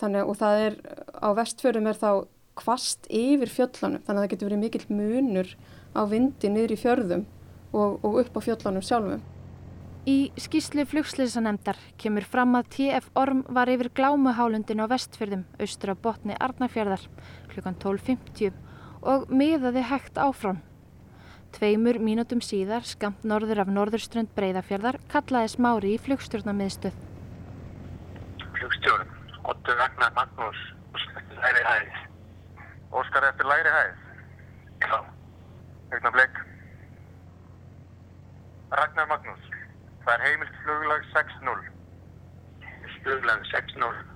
Þannig 0.00 0.28
og 0.28 0.36
það 0.40 0.64
er, 0.66 0.78
á 1.16 1.28
vestfjörum 1.36 1.88
er 1.88 2.00
þá 2.00 2.10
kvast 2.60 3.06
yfir 3.08 3.48
fjöllunum 3.48 4.02
þannig 4.04 4.18
að 4.18 4.24
það 4.24 4.32
getur 4.32 4.50
verið 4.50 4.62
mikill 4.66 4.96
munur 4.98 5.52
á 5.96 6.02
vindi 6.08 6.50
niður 6.52 6.74
í 6.74 6.80
fjörðum 6.82 7.22
og, 7.72 8.02
og 8.04 8.18
upp 8.20 8.36
á 8.36 8.40
fjöllunum 8.44 8.84
sjálfum. 8.84 9.22
Í 10.02 10.32
skýslu 10.36 10.84
flugslisanemdar 10.90 11.78
kemur 12.02 12.26
fram 12.26 12.56
að 12.58 12.68
TF 12.74 13.08
Orm 13.16 13.44
var 13.48 13.70
yfir 13.70 13.88
glámuhálundin 13.96 14.82
á 14.82 14.90
vestfjörðum 14.90 15.46
austur 15.62 15.94
á 15.94 16.02
botni 16.04 16.36
Arnafjörðar 16.36 17.06
klukkan 17.52 17.78
12.50 17.80 18.52
og 19.08 19.30
miðaði 19.32 19.86
hægt 19.88 20.20
áfram. 20.20 20.60
Tveimur 21.52 21.98
mínútum 22.00 22.40
síðar, 22.40 22.84
skamt 22.88 23.24
norður 23.28 23.60
af 23.62 23.70
norðurströnd 23.70 24.30
Breiðafjörðar, 24.36 24.96
kallaði 25.12 25.50
Smári 25.52 25.90
í 25.94 25.98
flugstjórnarmiðstöð. 26.00 26.94
Flugstjórn, 28.56 29.10
Otto 29.52 29.76
Ragnar 29.76 30.14
Magnús, 30.16 30.62
læri 31.42 31.64
hæð. 31.66 31.98
Óskar 32.96 33.28
eftir 33.28 33.50
læri 33.50 33.74
hæð? 33.76 33.92
Já. 34.86 34.96
Egnar 35.92 36.16
blik. 36.16 36.40
Ragnar 38.72 39.10
Magnús, 39.12 39.52
það 40.06 40.14
er 40.16 40.26
heimilt 40.28 40.56
fluglag 40.64 41.04
6-0. 41.12 41.68
Fluglag 43.02 43.44
6-0, 43.52 43.76
Magnús. 43.76 44.11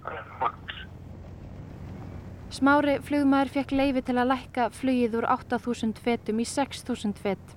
Smári 2.57 2.95
flugmaður 3.05 3.51
fekk 3.53 3.73
leifi 3.77 4.01
til 4.09 4.15
að 4.17 4.31
lækka 4.31 4.67
flugið 4.73 5.17
úr 5.19 5.27
8.000 5.29 5.99
fetum 6.01 6.39
í 6.41 6.45
6.000 6.49 7.19
fet. 7.21 7.51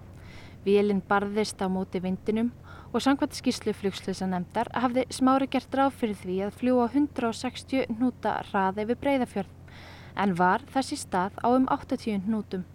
Vélinn 0.66 1.00
barðist 1.08 1.62
á 1.64 1.72
móti 1.72 2.02
vindinum 2.04 2.50
og 2.92 3.06
samkvæmt 3.06 3.38
skýrslu 3.38 3.72
flugslösa 3.80 4.28
nefndar 4.28 4.68
hafði 4.76 5.06
Smári 5.16 5.48
gert 5.54 5.78
ráð 5.80 5.96
fyrir 6.02 6.20
því 6.20 6.36
að 6.48 6.60
fljúa 6.60 6.90
160 6.90 7.88
hnúta 7.94 8.36
hraði 8.50 8.88
við 8.90 9.02
breyðafjörð 9.06 9.80
en 10.26 10.36
var 10.42 10.68
þessi 10.76 11.00
stað 11.06 11.40
á 11.40 11.48
um 11.48 11.72
80 11.80 12.28
hnútum. 12.28 12.68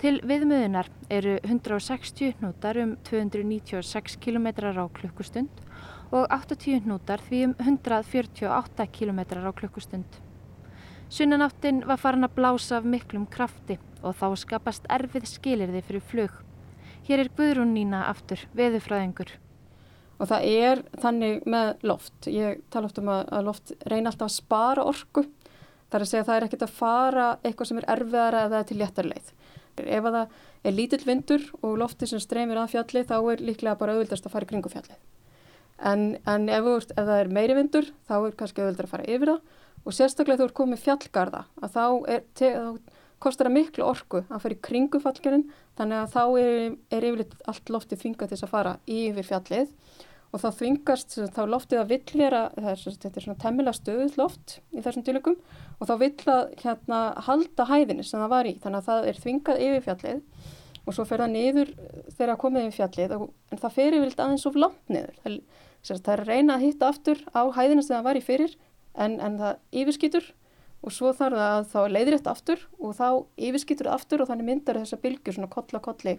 Til 0.00 0.16
viðmöðunar 0.24 0.88
eru 1.12 1.36
160 1.44 2.38
hnútar 2.40 2.80
um 2.80 2.96
296 3.12 4.16
km 4.24 4.48
á 4.72 4.88
klukkustund 4.88 5.64
og 6.08 6.24
80 6.32 6.86
hnútar 6.88 7.20
því 7.28 7.46
um 7.50 7.56
148 7.60 8.92
km 8.96 9.26
á 9.36 9.52
klukkustund. 9.52 10.22
Sunnanáttin 11.12 11.82
var 11.84 11.98
farin 12.00 12.24
að 12.24 12.38
blása 12.38 12.78
af 12.78 12.86
miklum 12.88 13.26
krafti 13.28 13.74
og 14.00 14.14
þá 14.16 14.30
skapast 14.40 14.86
erfið 14.94 15.26
skilirði 15.28 15.82
fyrir 15.84 16.04
flug. 16.08 16.38
Hér 17.04 17.20
er 17.26 17.28
Guðrún 17.36 17.74
Nína 17.76 18.06
aftur, 18.08 18.40
veðufræðingur. 18.56 19.34
Og 20.16 20.30
það 20.30 20.46
er 20.48 20.82
þannig 21.02 21.44
með 21.44 21.84
loft. 21.84 22.16
Ég 22.32 22.62
tala 22.72 22.88
oft 22.88 23.02
um 23.02 23.12
að 23.12 23.44
loft 23.44 23.74
reyna 23.84 24.08
alltaf 24.08 24.30
að 24.30 24.38
spara 24.38 24.88
orku. 24.88 25.26
Það 25.90 25.98
er 25.98 26.06
að 26.06 26.12
segja 26.14 26.24
að 26.24 26.30
það 26.30 26.38
er 26.38 26.46
ekkert 26.48 26.64
að 26.64 26.76
fara 26.80 27.30
eitthvað 27.42 27.68
sem 27.68 27.82
er 27.82 27.90
erfiðara 27.98 28.44
eða 28.48 28.64
til 28.70 28.80
léttarleið. 28.80 29.32
Ef 29.84 30.08
það 30.08 30.36
er 30.64 30.76
lítill 30.80 31.04
vindur 31.04 31.48
og 31.60 31.80
lofti 31.82 32.08
sem 32.08 32.22
streymir 32.24 32.62
að 32.62 32.78
fjalli 32.78 33.04
þá 33.04 33.18
er 33.20 33.48
líklega 33.50 33.76
bara 33.82 33.98
auðvildast 33.98 34.30
að 34.30 34.38
fara 34.38 34.48
kringu 34.48 34.72
fjallið. 34.72 34.96
En, 35.92 36.14
en 36.24 36.48
ef, 36.48 36.72
ef 36.88 36.96
það 36.96 37.18
er 37.18 37.36
meiri 37.36 37.58
vindur 37.58 37.92
þá 38.08 38.22
er 38.22 38.38
kannski 38.38 38.64
auðvildar 38.64 38.88
að 38.88 38.96
fara 38.96 39.12
yfir 39.12 39.34
það 39.34 39.60
og 39.82 39.96
sérstaklega 39.96 40.40
þú 40.40 40.48
ert 40.48 40.58
komið 40.58 40.84
fjallgarða 40.84 41.44
að 41.62 41.74
þá, 41.76 41.84
er, 42.12 42.24
þá 42.38 42.92
kostar 43.22 43.48
það 43.48 43.56
miklu 43.56 43.86
orku 43.86 44.22
að 44.26 44.44
fara 44.44 44.56
í 44.56 44.62
kringu 44.66 45.00
fjallgarðin 45.02 45.44
þannig 45.78 45.98
að 45.98 46.14
þá 46.14 46.22
er, 46.42 46.54
er 46.94 47.06
yfirleitt 47.08 47.36
allt 47.50 47.74
loftið 47.74 48.00
þvingað 48.02 48.30
til 48.30 48.36
þess 48.36 48.46
að 48.46 48.54
fara 48.56 48.72
yfir 48.90 49.28
fjallið. 49.28 49.76
Og 50.32 50.40
þá 50.40 50.48
þvingast 50.56 51.14
þá 51.36 51.42
loftið 51.44 51.78
að 51.82 51.90
vill 51.90 52.16
vera, 52.22 52.38
þetta 52.56 53.10
er 53.10 53.24
svona 53.26 53.40
temmilega 53.42 53.76
stöðuð 53.76 54.14
loft 54.16 54.54
í 54.72 54.80
þessum 54.80 55.04
tilökum 55.04 55.36
og 55.76 55.90
þá 55.90 55.92
vill 56.00 56.32
að 56.32 56.54
hérna 56.62 57.00
halda 57.26 57.66
hæðinni 57.68 58.06
sem 58.08 58.22
það 58.22 58.32
var 58.32 58.48
í. 58.48 58.54
Þannig 58.62 58.80
að 58.80 58.88
það 58.88 59.08
er 59.10 59.20
þvingað 59.26 59.60
yfir 59.66 59.84
fjallið 59.88 60.22
og 60.82 60.96
svo 60.96 61.04
fer 61.06 61.22
það 61.22 61.34
niður 61.34 61.74
þegar 62.16 62.32
það 62.32 62.40
komið 62.46 62.64
yfir 62.70 62.78
fjallið 62.78 63.14
en 63.18 63.60
það 63.60 63.76
fer 63.76 63.98
yfirleitt 63.98 64.24
aðeins 64.24 64.48
of 64.48 64.56
langt 64.56 64.94
niður. 64.96 65.20
Það, 65.22 65.38
það 65.92 66.12
er 66.14 66.24
að 66.24 66.32
reyna 66.32 66.56
að 66.56 66.64
hitta 66.64 66.88
aftur 66.88 67.22
á 67.36 67.42
hæðina 67.52 67.84
sem 67.84 67.96
það 67.98 68.08
var 68.08 68.18
í 68.22 68.24
fyrir 68.24 68.56
en, 68.94 69.18
en 69.20 69.38
það 69.40 69.82
yfirskýtur 69.82 70.30
og 70.82 70.94
svo 70.94 71.12
þarf 71.14 71.38
það 71.38 71.56
að 71.56 71.68
þá 71.72 71.80
leiðrétt 71.96 72.30
aftur 72.30 72.64
og 72.78 72.96
þá 72.98 73.08
yfirskýtur 73.48 73.88
það 73.88 73.98
aftur 73.98 74.22
og 74.22 74.30
þannig 74.30 74.48
myndar 74.48 74.80
þessa 74.80 75.02
bylgjur 75.02 75.36
svona 75.36 75.52
koll 75.52 75.78
að 75.78 75.84
kolli 75.86 76.16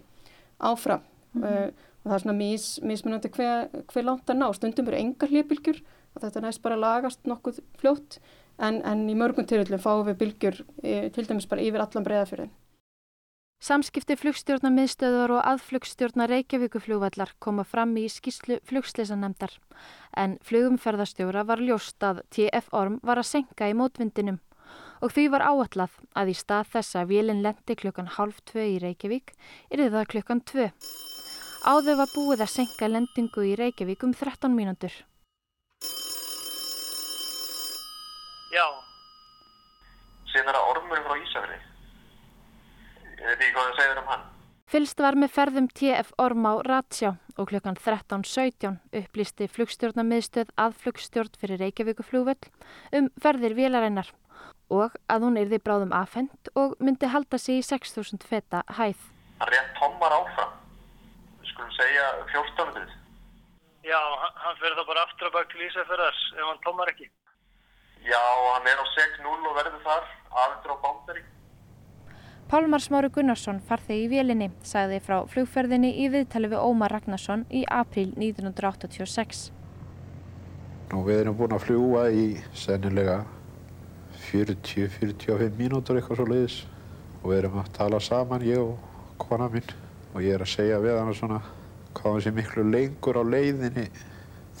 áfram 0.58 1.02
mm 1.34 1.42
-hmm. 1.42 1.66
uh, 1.68 1.90
og 2.04 2.10
það 2.10 2.14
er 2.14 2.22
svona 2.22 2.38
mis, 2.38 2.80
mismunandi 2.82 3.28
hver, 3.32 3.68
hver 3.92 4.04
langt 4.04 4.30
að 4.30 4.40
ná. 4.40 4.52
Stundum 4.54 4.88
eru 4.88 4.96
engar 4.96 5.28
hlýjabilgjur 5.28 5.78
og 6.14 6.22
þetta 6.22 6.40
næst 6.40 6.62
bara 6.62 6.76
lagast 6.76 7.20
nokkuð 7.24 7.60
fljótt 7.80 8.18
en, 8.58 8.82
en 8.84 9.08
í 9.10 9.16
mörgum 9.18 9.46
tilfellum 9.48 9.82
fáum 9.82 10.04
við 10.06 10.18
bilgjur 10.20 10.60
e, 10.82 11.08
til 11.14 11.26
dæmis 11.26 11.48
bara 11.50 11.64
yfir 11.64 11.80
allan 11.80 12.06
breyðafjörðin. 12.06 12.52
Samskipti 13.62 14.16
flugstjórnarmiðstöðar 14.20 15.32
og 15.36 15.44
aðflugstjórnar 15.52 16.32
Reykjavíkuflugvallar 16.32 17.30
koma 17.40 17.64
fram 17.64 17.94
í 17.96 18.08
skýslu 18.12 18.58
flugsleisanemdar 18.68 19.54
en 20.20 20.38
flugumferðarstjóra 20.44 21.46
var 21.48 21.62
ljóst 21.62 22.02
að 22.04 22.20
TF-orm 22.34 22.98
var 23.02 23.22
að 23.22 23.30
senka 23.30 23.70
í 23.70 23.76
mótvindinum 23.78 24.40
og 25.00 25.14
því 25.14 25.24
var 25.32 25.46
áallad 25.48 25.96
að 26.16 26.32
í 26.32 26.36
stað 26.36 26.70
þess 26.74 26.98
að 27.00 27.10
vélinn 27.14 27.42
lendi 27.44 27.76
klukkan 27.76 28.12
halv 28.18 28.38
tvö 28.48 28.68
í 28.74 28.78
Reykjavík 28.82 29.34
er 29.70 29.86
það 29.88 30.10
klukkan 30.12 30.44
tvö. 30.44 30.70
Áður 31.64 32.00
var 32.02 32.10
búið 32.12 32.44
að 32.44 32.54
senka 32.58 32.88
lendingu 32.88 33.44
í 33.48 33.54
Reykjavík 33.56 34.04
um 34.04 34.12
13 34.12 34.52
mínútur. 34.52 34.92
Já. 38.52 38.66
Síðan 40.30 40.52
er 40.52 40.58
það 40.58 40.74
ormur 40.74 41.06
frá 41.06 41.16
Ísafri. 41.22 41.62
Ég 43.24 43.30
veit 43.30 43.40
ekki 43.40 43.54
hvað 43.56 43.68
það 43.70 43.78
segir 43.80 43.98
um 44.02 44.08
hann. 44.12 44.24
Fylst 44.68 44.98
var 45.00 45.16
með 45.16 45.30
ferðum 45.32 45.66
TF 45.72 46.10
Orm 46.20 46.44
á 46.44 46.52
Ratsjá 46.66 47.14
og 47.40 47.46
klukkan 47.48 47.78
13.17 47.78 48.74
upplýsti 49.00 49.46
flugstjórnamiðstöð 49.54 50.50
að 50.60 50.74
flugstjórn 50.82 51.38
fyrir 51.40 51.62
Reykjavíkuflúvöll 51.62 52.50
um 52.98 53.08
ferðir 53.24 53.56
vélareinar 53.56 54.10
og 54.68 54.98
að 55.08 55.24
hún 55.24 55.38
erði 55.40 55.60
bráðum 55.64 55.94
afhend 55.96 56.50
og 56.52 56.74
myndi 56.84 57.08
halda 57.08 57.40
sig 57.40 57.62
í 57.62 57.64
6.000 57.64 58.28
feta 58.28 58.60
hæð. 58.76 59.00
Hann 59.40 59.52
rétt 59.54 59.72
tommar 59.78 60.12
áfram. 60.18 60.52
Við 61.40 61.52
skulum 61.54 61.72
segja 61.78 62.10
14 62.34 62.74
minnir. 62.74 62.92
Já, 63.88 64.00
hann 64.44 64.60
fyrir 64.60 64.76
það 64.76 64.90
bara 64.90 65.06
aftur 65.08 65.30
að 65.30 65.36
baka 65.38 65.52
til 65.54 65.64
Ísafjörðars 65.70 66.20
ef 66.36 66.44
hann 66.44 66.60
tommar 66.66 66.92
ekki. 66.92 67.08
Já, 68.04 68.20
hann 68.52 68.68
er 68.68 68.84
á 68.84 68.86
6-0 68.98 69.48
og 69.48 69.56
verður 69.62 69.80
þar 69.88 70.12
aðeins 70.44 70.68
á 70.68 70.76
bándari. 70.84 71.24
Pálmar 72.44 72.82
Smáru 72.84 73.08
Gunnarsson 73.08 73.62
farþegi 73.64 74.04
í 74.04 74.08
vélinni 74.12 74.50
sagði 74.68 74.98
frá 75.00 75.14
flugferðinni 75.32 75.94
í 76.04 76.10
viðtali 76.12 76.50
við 76.52 76.60
Ómar 76.60 76.92
Ragnarsson 76.92 77.46
í 77.48 77.62
april 77.72 78.10
1986. 78.20 79.46
Nú 80.92 81.00
við 81.06 81.22
erum 81.22 81.38
búin 81.38 81.54
að 81.56 81.62
fljúa 81.64 82.02
í 82.12 82.26
sennilega 82.52 83.22
40-45 84.26 85.56
mínútur 85.56 85.96
eitthvað 85.96 86.20
svo 86.20 86.26
leiðis 86.28 86.58
og 87.22 87.30
við 87.30 87.38
erum 87.38 87.56
að 87.62 87.70
tala 87.78 88.00
saman, 88.04 88.44
ég 88.44 88.60
og 88.60 88.76
kona 89.24 89.48
mín 89.48 89.72
og 90.12 90.20
ég 90.20 90.36
er 90.36 90.44
að 90.44 90.52
segja 90.52 90.82
við 90.84 90.98
hann 91.00 91.16
svona 91.16 91.40
hvað 91.96 92.10
hann 92.10 92.24
sé 92.26 92.32
miklu 92.36 92.66
lengur 92.68 93.20
á 93.20 93.24
leiðinni 93.24 93.86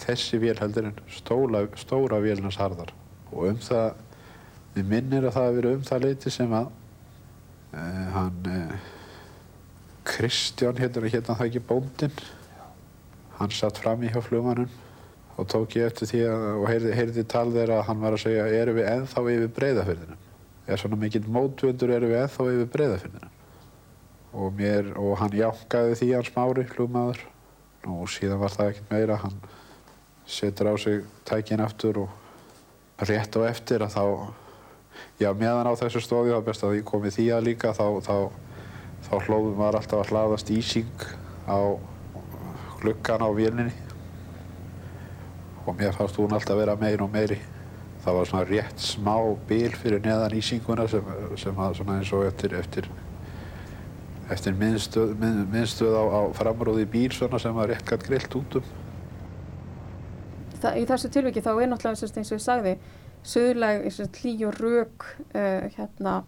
þessi 0.00 0.40
vél 0.40 0.56
heldur 0.56 0.88
en 0.88 0.96
stóla, 1.12 1.66
stóra 1.76 2.22
vélnars 2.24 2.56
harðar 2.58 2.94
og 3.28 3.50
um 3.50 3.60
það, 3.60 3.92
við 4.72 4.90
minnir 4.94 5.28
að 5.28 5.36
það 5.36 5.46
hefur 5.50 5.60
verið 5.60 5.76
um 5.76 5.86
það 5.90 6.08
leiti 6.08 6.32
sem 6.32 6.56
að 6.56 6.72
hann 8.14 8.48
uh, 8.50 8.88
Kristján 10.08 10.78
hérna 10.78 11.10
hérna 11.10 11.36
það 11.36 11.46
ekki 11.48 11.64
bóndinn? 11.68 12.24
Hann 13.38 13.54
satt 13.54 13.80
fram 13.82 14.02
í 14.04 14.12
hjá 14.12 14.20
flugmannum 14.22 14.70
og 15.34 15.48
tók 15.50 15.74
ég 15.78 15.88
eftir 15.90 16.10
því 16.12 16.24
að, 16.30 16.44
og 16.60 16.66
heyrði, 16.70 16.92
heyrði 16.94 17.24
tal 17.26 17.48
þeirra 17.50 17.80
að 17.80 17.88
hann 17.88 18.02
var 18.04 18.14
að 18.14 18.24
segja 18.28 18.50
erum 18.60 18.78
við 18.78 18.90
enþá 18.92 19.24
yfir 19.34 19.54
breyðafyrðinum 19.56 20.20
er 20.64 20.80
svona 20.80 20.98
mikill 21.00 21.24
mótvöndur 21.28 21.92
erum 21.92 22.12
við 22.12 22.22
enþá 22.22 22.50
yfir 22.52 22.70
breyðafyrðinum 22.76 23.34
og 24.34 24.60
og 24.98 25.18
hann 25.20 25.36
jánkaði 25.36 25.98
því 25.98 26.08
hans 26.14 26.32
mári 26.34 26.64
flugmaður. 26.66 27.20
Og 27.86 28.08
síðan 28.08 28.40
var 28.40 28.50
það 28.50 28.70
ekkert 28.72 28.90
meira. 28.90 29.16
Hann 29.20 29.36
setur 30.26 30.72
á 30.72 30.74
sig 30.80 31.04
tækin 31.24 31.60
aftur 31.60 31.98
og 32.04 32.08
rétt 32.98 33.36
á 33.36 33.40
eftir 33.46 33.84
að 33.84 33.94
þá 33.94 34.04
Já, 35.20 35.30
meðan 35.30 35.70
á 35.70 35.78
þessu 35.78 36.02
stóði 36.02 36.34
þá 36.34 36.46
best 36.48 36.64
að 36.66 36.74
því 36.74 36.84
komið 36.88 37.16
því 37.18 37.26
að 37.36 37.44
líka 37.48 37.72
þá, 37.76 37.86
þá, 38.02 38.16
þá 39.06 39.14
hlóðum 39.28 39.58
maður 39.60 39.78
alltaf 39.80 40.00
að 40.02 40.10
hlaðast 40.10 40.50
ísing 40.50 41.06
á 41.46 41.58
glukkan 42.80 43.22
á 43.24 43.28
vélninni 43.32 43.74
og 45.64 45.76
mér 45.78 45.94
fannst 45.96 46.18
hún 46.20 46.34
alltaf 46.36 46.58
vera 46.58 46.76
meir 46.76 47.02
og 47.02 47.12
meiri. 47.12 47.38
Það 48.04 48.18
var 48.18 48.28
svona 48.28 48.48
rétt 48.50 48.82
smá 48.84 49.14
bil 49.48 49.72
fyrir 49.80 50.02
neðan 50.04 50.34
ísinguna 50.36 50.84
sem, 50.92 51.06
sem 51.40 51.60
að 51.64 51.78
svona 51.78 52.00
eins 52.00 52.10
og 52.12 52.26
eftir, 52.26 52.52
eftir, 52.58 52.88
eftir 54.34 54.58
minnstöð, 54.60 55.14
minn, 55.20 55.46
minnstöð 55.54 55.96
á, 55.96 56.04
á 56.04 56.20
framrúði 56.36 56.84
bíl 56.90 57.08
svona 57.16 57.40
sem 57.40 57.54
var 57.56 57.72
rétt 57.72 57.86
gætt 57.88 58.04
grillt 58.04 58.36
út 58.36 58.58
um. 58.60 58.68
Það, 60.60 60.76
í 60.82 60.84
þessu 60.90 61.12
tilviki 61.16 61.44
þá 61.44 61.50
er 61.54 61.72
náttúrulega 61.72 62.20
eins 62.20 62.34
og 62.34 62.36
ég 62.36 62.44
sagði 62.44 62.76
söðurlæg 63.24 63.86
hlý 64.20 64.34
og 64.48 64.58
rauk 64.60 65.06
uh, 65.34 65.68
hérna, 65.76 66.22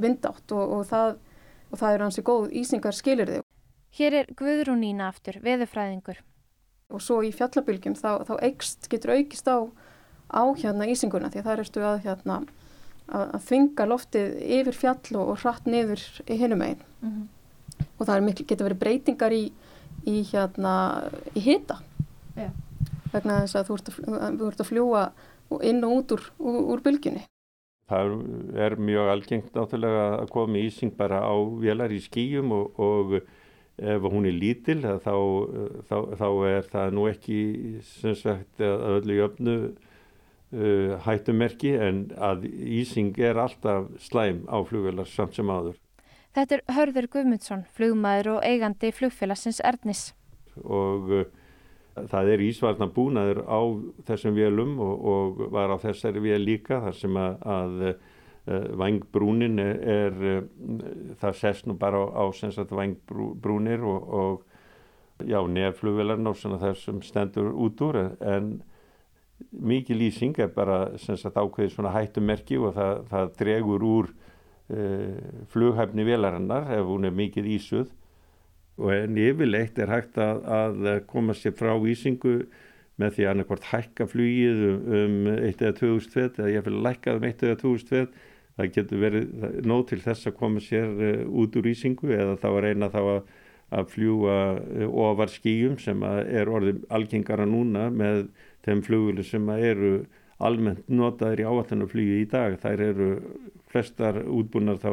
vindátt 0.00 0.52
og, 0.52 0.74
og, 0.78 0.82
það, 0.90 1.16
og 1.70 1.80
það 1.80 1.94
er 1.94 2.04
hansi 2.04 2.24
góð 2.26 2.50
ísingar 2.60 2.96
skilir 2.96 3.30
þig. 3.34 3.46
Hér 3.98 4.16
er 4.20 4.30
Guðrúnína 4.38 5.08
aftur, 5.10 5.40
veðurfræðingur. 5.42 6.20
Og 6.90 7.02
svo 7.02 7.20
í 7.26 7.32
fjallabylgjum 7.34 7.96
þá, 7.98 8.22
þá 8.26 8.34
eikst, 8.46 8.86
getur 8.90 9.16
aukist 9.16 9.50
á, 9.50 9.66
á 10.30 10.42
hérna 10.58 10.88
ísinguna 10.90 11.30
því 11.30 11.42
að 11.42 11.48
það 11.48 11.62
erstu 11.64 11.84
að, 11.86 11.98
hérna, 12.06 12.38
að, 13.08 13.26
að 13.26 13.44
þvinga 13.48 13.88
loftið 13.90 14.38
yfir 14.60 14.78
fjall 14.78 15.18
og, 15.18 15.34
og 15.34 15.42
hratt 15.42 15.68
niður 15.70 16.06
í 16.26 16.38
hinum 16.38 16.64
einn. 16.66 16.82
Mm 17.00 17.12
-hmm. 17.12 17.86
Og 17.98 18.06
það 18.06 18.24
mikil, 18.26 18.46
getur 18.46 18.68
verið 18.68 18.82
breytingar 18.82 19.32
í, 19.32 19.44
í, 20.06 20.16
hérna, 20.32 20.74
í 21.34 21.40
hita. 21.44 21.80
Yeah. 22.36 22.54
Vegna 23.12 23.40
þess 23.42 23.58
að 23.58 23.68
þú 23.68 23.76
ert 23.76 23.88
að, 23.90 24.38
þú 24.38 24.48
ert 24.48 24.60
að 24.60 24.70
fljúa 24.70 25.04
inn 25.66 25.84
og 25.86 25.98
út 25.98 26.16
úr, 26.16 26.24
úr, 26.38 26.58
úr 26.74 26.82
bylginni. 26.84 27.26
Það 27.90 28.16
er 28.54 28.76
mjög 28.78 29.08
algengt 29.10 29.54
náttúrulega 29.56 30.02
að 30.20 30.28
koma 30.30 30.60
ísing 30.62 30.94
bara 30.94 31.24
á 31.26 31.34
vélar 31.58 31.90
í 31.90 31.98
skýjum 32.04 32.52
og, 32.54 32.78
og 32.78 33.16
ef 33.80 34.06
hún 34.12 34.28
er 34.28 34.36
lítil 34.36 34.82
þá, 34.84 35.14
þá, 35.88 35.96
þá 36.20 36.26
er 36.50 36.68
það 36.70 36.94
nú 36.94 37.06
ekki 37.10 37.38
sem 37.96 38.14
sagt 38.18 38.62
að 38.62 38.84
öllu 38.94 39.16
jöfnu 39.18 39.56
uh, 39.66 40.96
hættumerki 41.06 41.74
en 41.80 42.04
að 42.14 42.46
ísing 42.50 43.16
er 43.18 43.40
alltaf 43.40 43.90
slæm 44.02 44.44
á 44.46 44.62
flugvelar 44.68 45.08
samt 45.08 45.38
sem 45.38 45.50
áður. 45.50 45.78
Þetta 46.36 46.60
er 46.60 46.64
Hörður 46.76 47.10
Guðmundsson, 47.10 47.66
flugmaður 47.74 48.36
og 48.36 48.44
eigandi 48.46 48.92
flugfélagsins 48.94 49.58
Ernis. 49.66 50.10
Og 50.62 51.10
uh, 51.10 51.24
það 51.94 52.30
er 52.34 52.44
ísvarna 52.44 52.88
búnaður 52.94 53.42
á 53.50 53.60
þessum 54.08 54.36
vélum 54.36 54.78
og, 54.82 55.04
og 55.12 55.42
var 55.52 55.72
á 55.74 55.76
þessari 55.82 56.22
vél 56.22 56.40
líka 56.44 56.80
þar 56.84 56.96
sem 56.96 57.18
að, 57.18 57.36
að 57.42 57.84
uh, 57.90 57.94
vangbrúnin 58.80 59.58
er, 59.62 59.80
er 59.94 60.24
uh, 60.30 60.44
það 61.20 61.36
sest 61.40 61.68
nú 61.68 61.76
bara 61.80 62.00
á, 62.06 62.22
á 62.22 62.64
vangbrúnir 62.70 63.84
og, 63.84 64.08
og 64.22 65.26
já, 65.26 65.40
neflugvelarn 65.42 66.30
og 66.30 66.38
svona 66.38 66.60
þessum 66.62 67.02
stendur 67.04 67.52
út 67.52 67.80
úr 67.84 68.00
en 68.20 68.60
mikið 69.50 69.96
lýsing 69.96 70.38
er 70.40 70.50
bara 70.52 70.82
sagt, 71.00 71.36
ákveðið 71.36 71.74
svona 71.74 71.94
hættumerki 71.94 72.58
og 72.60 72.74
það, 72.76 73.06
það 73.10 73.32
dregur 73.40 73.86
úr 73.88 74.12
uh, 74.12 75.46
flughæfni 75.52 76.06
vélarinnar 76.06 76.70
ef 76.76 76.86
hún 76.86 77.08
er 77.08 77.16
mikið 77.16 77.50
ísuð 77.56 77.90
og 78.80 78.90
en 78.94 79.20
yfirleitt 79.20 79.78
er 79.78 79.92
hægt 79.92 80.18
að, 80.20 80.42
að 80.48 80.90
koma 81.10 81.36
sér 81.36 81.54
frá 81.58 81.74
vísingu 81.82 82.40
með 83.00 83.16
því 83.16 83.26
að 83.26 83.30
annarkvært 83.34 83.68
hækka 83.70 84.06
flugið 84.10 84.64
um, 84.70 84.80
um 85.00 85.30
1 85.36 85.62
eða 85.64 85.76
2000 85.78 86.14
fet 86.16 86.40
eða 86.40 86.54
ég 86.56 86.66
vil 86.66 86.80
lækka 86.86 87.16
um 87.16 87.26
1 87.28 87.46
eða 87.48 87.60
2000 87.62 87.92
fet 87.92 88.18
það 88.58 88.72
getur 88.76 89.02
verið 89.04 89.30
nóg 89.68 89.86
til 89.88 90.00
þess 90.04 90.28
að 90.28 90.38
koma 90.40 90.64
sér 90.64 90.90
uh, 90.90 91.22
út 91.42 91.56
úr 91.56 91.68
vísingu 91.70 92.12
eða 92.16 92.36
þá 92.40 92.48
að 92.50 92.62
reyna 92.66 92.90
þá 92.92 93.00
að, 93.02 93.20
að 93.80 93.90
fljúa 93.94 94.38
uh, 94.58 94.86
ofar 95.06 95.32
skýjum 95.32 95.78
sem 95.80 96.06
er 96.06 96.52
orðið 96.52 96.84
algengara 96.92 97.48
núna 97.48 97.88
með 97.94 98.26
þeim 98.66 98.84
flugulu 98.84 99.24
sem 99.24 99.48
eru 99.56 99.94
almennt 100.40 100.86
notaður 100.88 101.42
í 101.42 101.48
áallanarflugi 101.48 102.20
í 102.22 102.28
dag. 102.28 102.56
Þær 102.60 102.82
eru 102.84 103.08
flestar 103.70 104.22
útbúnar 104.24 104.80
þá 104.80 104.92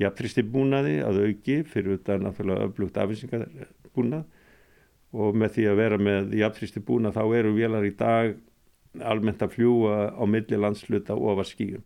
jafntristi 0.00 0.44
búnaði 0.46 0.98
að 1.04 1.22
auki 1.26 1.60
fyrir 1.68 1.98
þetta 1.98 2.18
náttúrulega 2.24 2.68
öflugt 2.68 3.00
afvísingarbúnað 3.00 4.24
og 5.10 5.36
með 5.36 5.56
því 5.56 5.66
að 5.70 5.80
vera 5.82 5.98
með 6.00 6.34
jafntristi 6.38 6.82
búnað 6.86 7.18
þá 7.18 7.24
eru 7.40 7.54
vélar 7.56 7.86
í 7.86 7.94
dag 7.98 8.36
almennt 8.98 9.42
að 9.42 9.54
fljúa 9.54 10.10
á 10.14 10.24
milli 10.26 10.58
landsluta 10.58 11.14
ofar 11.14 11.48
skíum. 11.48 11.84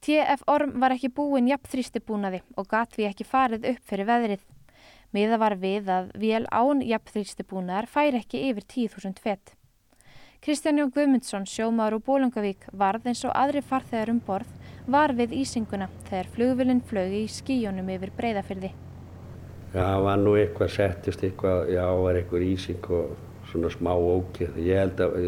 TF 0.00 0.44
Orm 0.46 0.76
var 0.80 0.94
ekki 0.94 1.10
búin 1.10 1.48
jafnþrýsti 1.50 2.02
búnaði 2.04 2.42
og 2.54 2.68
gat 2.70 2.94
við 2.98 3.10
ekki 3.10 3.26
farið 3.26 3.64
upp 3.72 3.88
fyrir 3.90 4.06
veðrið. 4.06 4.42
Miða 5.14 5.38
var 5.40 5.56
við 5.58 5.88
að 5.90 6.10
vél 6.20 6.44
án 6.52 6.82
jafnþrýsti 6.84 7.46
búnaðar 7.48 7.88
fær 7.90 8.18
ekki 8.18 8.42
yfir 8.50 8.66
10.000 8.74 9.22
fett. 9.22 9.54
Kristján 10.44 10.78
Jón 10.78 10.92
Guðmundsson, 10.94 11.46
sjómaður 11.48 11.96
úr 11.96 12.04
Bólungavík, 12.06 12.68
varð 12.70 13.08
eins 13.08 13.24
og 13.26 13.32
aðri 13.34 13.64
farþegar 13.64 14.12
um 14.12 14.20
borð 14.22 14.50
var 14.90 15.14
við 15.18 15.34
Ísinguna 15.42 15.88
þegar 16.08 16.28
flugvilinn 16.34 16.82
flög 16.86 17.14
í 17.18 17.24
skíjónum 17.30 17.88
yfir 17.96 18.12
breyðafyrði. 18.16 18.72
Já, 19.74 19.82
það 19.82 20.04
var 20.06 20.20
nú 20.22 20.34
eitthvað 20.38 20.72
settist 20.72 21.24
eitthvað, 21.26 21.72
já, 21.74 21.82
var 22.00 22.18
eitthvað 22.20 22.46
ísing 22.46 22.86
og 22.96 23.16
svona 23.50 23.70
smá 23.74 23.92
ókið. 23.92 24.56
Ég 24.62 24.80
held 24.80 25.02
að, 25.04 25.18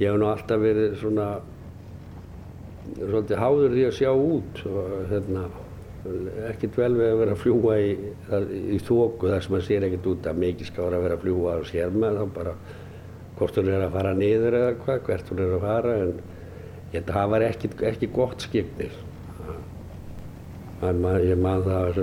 ég 0.00 0.10
hef 0.10 0.18
nú 0.20 0.28
alltaf 0.28 0.60
verið 0.60 0.96
svona, 1.00 1.28
svolítið 2.98 3.40
háður 3.40 3.76
því 3.76 3.86
að 3.86 3.96
sjá 4.00 4.10
út 4.12 4.62
og 4.68 4.90
hérna, 5.12 5.46
ekkert 6.50 6.76
vel 6.80 6.92
við 6.96 7.06
að 7.06 7.22
vera 7.22 7.36
að 7.36 7.42
fljúa 7.44 7.78
í, 7.80 7.94
í 8.76 8.82
þóku 8.82 9.30
þar 9.30 9.46
sem 9.46 9.54
maður 9.54 9.66
sér 9.68 9.88
ekkert 9.88 10.10
út 10.10 10.28
að 10.30 10.44
mikið 10.44 10.70
skára 10.72 10.98
að 10.98 11.06
vera 11.06 11.18
að 11.18 11.24
fljúa 11.26 11.56
og 11.60 11.66
sér 11.68 11.96
maður 11.96 12.20
þá 12.20 12.36
bara 12.40 12.54
hvort 13.38 13.58
hún 13.60 13.72
er 13.72 13.84
að 13.84 13.96
fara 13.96 14.14
niður 14.16 14.56
eða 14.58 14.76
hvað, 14.80 15.02
hvert 15.06 15.32
hún 15.32 15.42
er 15.44 15.56
að 15.56 15.66
fara 15.66 15.96
en 16.00 16.14
ég 16.94 17.06
það 17.06 17.30
var 17.34 17.46
ekki, 17.46 17.70
ekki 17.90 18.10
gott 18.14 18.46
skipnir. 18.46 18.92
Ég 20.80 21.36
man 21.40 21.64
það 21.66 22.02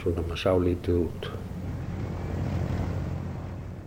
svona 0.00 0.24
maður 0.24 0.40
sá 0.40 0.52
lítið 0.56 1.00
út. 1.04 1.30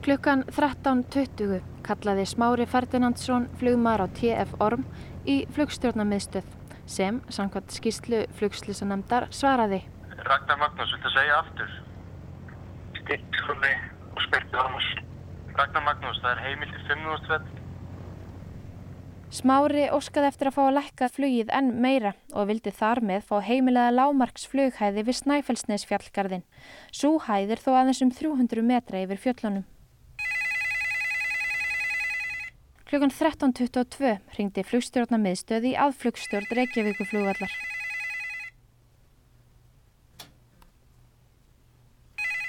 Klukkan 0.04 0.44
13.20 0.52 1.62
kallaði 1.88 2.26
Smári 2.28 2.66
Ferdinandsson 2.68 3.48
flugmar 3.60 4.04
á 4.04 4.08
TF 4.12 4.52
Orm 4.64 4.84
í 5.24 5.46
flugstjórnamiðstöð 5.56 6.50
sem, 6.86 7.22
samkvæmt 7.32 7.72
skýslu 7.72 8.26
flugslisanemdar, 8.36 9.30
svaraði. 9.32 9.80
Ragnar 10.28 10.60
Magnús, 10.60 10.92
viltu 10.92 11.12
segja 11.16 11.40
aftur? 11.40 11.72
Stiltrúli 13.00 13.74
og 14.12 14.22
spyrtu 14.28 14.60
Ormus. 14.60 14.90
Ragnar 15.56 15.88
Magnús, 15.88 16.20
það 16.20 16.32
er 16.36 16.44
heimilt 16.50 16.76
í 16.76 16.84
5.000 16.92 17.32
fett. 17.32 17.62
Smári 19.34 19.88
óskaði 19.89 20.30
eftir 20.30 20.48
að 20.52 20.56
fá 20.60 20.62
að 20.67 20.76
lækka 20.78 21.08
flugið 21.10 21.52
enn 21.58 21.72
meira 21.82 22.12
og 22.38 22.52
vildi 22.52 22.69
þar 22.69 23.02
með 23.02 23.24
fá 23.32 23.39
heimilega 23.41 23.96
lámarksflughæði 23.96 25.04
við 25.08 25.17
Snæfellsnesfjallgarðin. 25.24 26.43
Sú 26.93 27.15
hæðir 27.26 27.63
þó 27.63 27.72
aðeins 27.80 28.04
um 28.06 28.13
300 28.13 28.62
metra 28.62 29.02
yfir 29.02 29.22
fjöllunum. 29.26 29.65
Klukkan 32.93 33.10
13.22 33.10 34.10
ringdi 34.38 34.62
flugstjórnamiðstöð 34.69 35.63
í 35.65 35.76
aðflugstjórn 35.82 36.52
Reykjavíkuflugvallar. 36.54 37.54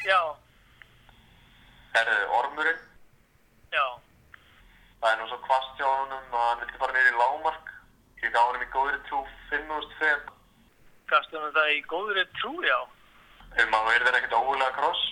Já. 0.05 0.21
Herðu, 1.97 2.19
ormurinn? 2.43 2.83
Já. 3.73 3.87
Það 5.01 5.09
er 5.15 5.19
nú 5.23 5.31
svo 5.31 5.39
kvast 5.47 5.81
hjá 5.81 5.87
honum 5.89 6.37
að 6.37 6.45
hann 6.51 6.61
vilti 6.61 6.83
fara 6.83 6.95
niður 6.99 7.09
í 7.09 7.19
lámark. 7.23 7.73
Ég 8.21 8.37
gaf 8.37 8.51
hann 8.51 8.67
í 8.67 8.69
góðri 8.77 9.01
trú 9.09 9.19
5.000 9.51 9.99
fett. 10.03 10.31
Gastu 11.09 11.41
hann 11.41 11.54
það 11.65 11.75
í 11.75 11.83
góðri 11.89 12.25
trú, 12.39 12.55
já? 12.65 12.79
Um 13.63 13.77
að 13.79 13.91
verður 13.91 14.19
ekkert 14.19 14.37
óhulega 14.37 14.73
kross. 14.77 15.03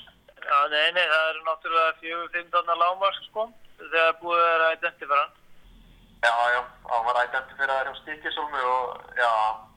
Já, 0.42 0.58
nei, 0.72 0.88
nei, 0.96 1.04
það 1.06 1.28
eru 1.30 1.44
náttúrulega 1.46 1.92
4-15 2.02 2.72
lámark, 2.82 3.20
sko. 3.28 3.46
Þegar 3.82 4.18
búið 4.20 4.40
að 4.40 4.50
vera 4.50 4.72
identifera 4.76 5.22
hann. 5.22 5.38
Já, 6.22 6.34
já, 6.54 6.60
hann 6.90 7.06
var 7.08 7.20
identiferaður 7.26 7.88
hjá 7.88 8.00
Stíkisólmi 8.02 8.60
og 8.72 9.14
já, 9.18 9.30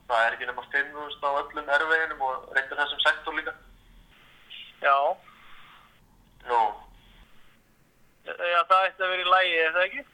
það 0.09 0.25
er 0.25 0.35
ekki 0.35 0.49
nema 0.49 0.65
5.000 0.73 1.25
á 1.25 1.29
öllum 1.41 1.71
erfiðinum 1.77 2.25
og 2.27 2.51
reyndur 2.57 2.81
þessum 2.81 3.01
sektor 3.05 3.37
líka. 3.37 3.55
Já. 4.83 4.97
Jú. 6.49 6.61
Já, 8.25 8.61
það 8.69 8.85
ætti 8.91 9.05
að 9.05 9.11
vera 9.15 9.25
í 9.25 9.31
lægi, 9.31 9.57
er 9.63 9.73
það 9.77 9.87
ekki? 9.87 10.05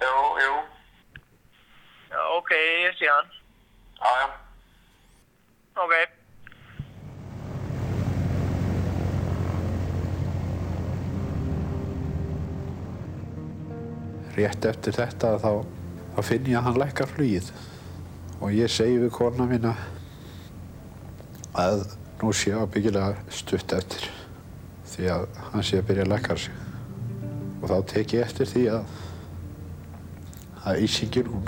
Jú, 0.00 0.28
jú. 0.44 0.60
Já, 2.10 2.20
ok, 2.36 2.54
ég 2.58 2.96
sé 2.98 3.08
hann. 3.08 3.34
Já, 4.00 4.12
já. 4.24 4.49
Ok. 5.76 5.94
Rétt 14.36 14.64
eftir 14.64 14.94
þetta 14.96 15.34
þá, 15.42 15.52
þá 16.14 16.20
finn 16.24 16.48
ég 16.48 16.58
að 16.58 16.66
hann 16.68 16.80
lækkar 16.80 17.10
flugið. 17.10 17.50
Og 18.40 18.54
ég 18.56 18.72
segi 18.72 18.98
við 19.02 19.12
kona 19.14 19.46
mína 19.50 19.74
að 21.60 21.84
nú 22.22 22.32
sé 22.36 22.54
ábyggilega 22.54 23.18
stutt 23.32 23.74
eftir 23.76 24.08
því 24.90 25.12
að 25.12 25.28
hann 25.50 25.66
sé 25.66 25.80
að 25.80 25.86
byrja 25.90 26.06
að 26.08 26.12
lækkar 26.14 26.42
sig. 26.46 26.66
Og 27.60 27.68
þá 27.68 27.78
tek 27.94 28.16
ég 28.16 28.26
eftir 28.26 28.48
því 28.48 28.66
að 28.78 28.98
að 30.60 30.82
ísingin 30.84 31.30
hún 31.30 31.46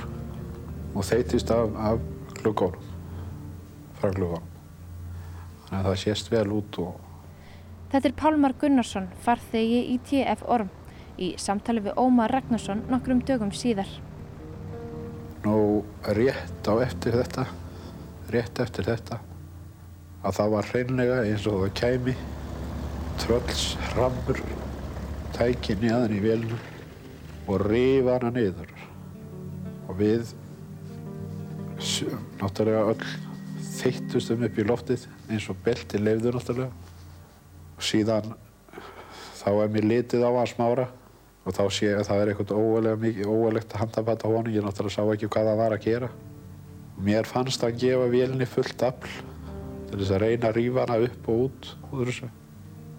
og 0.96 1.04
þeitist 1.04 1.50
af, 1.52 1.74
af 1.76 2.00
gluggónum 2.40 2.81
gluggónum 4.10 4.48
þannig 5.68 5.78
að 5.78 5.88
það 5.88 5.98
sést 6.02 6.30
vel 6.32 6.46
út 6.52 6.78
og 6.82 7.00
Þetta 7.92 8.08
er 8.08 8.14
Pálmar 8.16 8.54
Gunnarsson, 8.56 9.10
farþegi 9.20 9.80
í 9.92 9.98
TF 10.08 10.46
Orm 10.48 10.70
í 11.20 11.34
samtali 11.36 11.82
við 11.84 11.98
Ómar 12.00 12.32
Ragnarsson 12.32 12.86
nokkrum 12.88 13.18
dögum 13.28 13.50
síðar. 13.52 13.90
Nú 15.44 15.84
rétt 16.16 16.64
á 16.64 16.74
eftir 16.80 17.18
þetta, 17.18 17.44
rétt 18.32 18.62
eftir 18.64 18.88
þetta, 18.88 19.18
að 20.24 20.38
það 20.38 20.54
var 20.54 20.70
hreinlega 20.70 21.18
eins 21.26 21.44
og 21.50 21.66
það 21.66 21.74
kæmi 21.82 22.14
trölls 23.20 23.66
hrammur 23.90 24.40
tæki 25.36 25.76
niðan 25.82 26.16
í 26.16 26.22
vélinu 26.24 26.60
og 27.44 27.66
rifa 27.66 28.16
hana 28.16 28.32
niður. 28.32 28.72
Og 29.90 30.00
við 30.00 30.32
náttúrulega 32.40 32.94
öll 32.94 33.31
þeittustum 33.72 34.46
upp 34.46 34.58
í 34.58 34.66
loftið 34.68 35.06
eins 35.28 35.48
og 35.50 35.60
belti 35.64 36.00
leifðu 36.00 36.32
náttúrulega 36.34 36.70
og 37.76 37.86
síðan 37.86 38.34
þá 39.42 39.48
er 39.52 39.72
mér 39.74 39.88
litið 39.90 40.26
á 40.28 40.30
að 40.30 40.50
smára 40.52 40.88
og 41.42 41.56
þá 41.56 41.62
sé 41.74 41.88
ég 41.88 41.98
að 41.98 42.08
það 42.08 42.20
er 42.22 42.30
eitthvað 42.32 42.52
óægilegt 43.26 43.74
handabata 43.80 44.28
á 44.28 44.34
honum, 44.34 44.52
ég 44.54 44.62
náttúrulega 44.62 44.94
sá 44.94 45.02
ekki 45.14 45.30
hvað 45.32 45.48
það 45.50 45.60
var 45.62 45.74
að 45.74 45.86
gera. 45.86 46.10
Mér 47.02 47.26
fannst 47.26 47.64
að 47.66 47.80
gefa 47.82 48.06
vélinni 48.12 48.46
fullt 48.46 48.84
afl 48.86 49.10
til 49.88 49.98
þess 49.98 50.14
að 50.14 50.22
reyna 50.22 50.50
að 50.52 50.58
rífa 50.60 50.84
hana 50.86 51.08
upp 51.08 51.28
og 51.32 51.42
út 51.48 51.72
úr 51.90 52.12
þessu. 52.12 52.30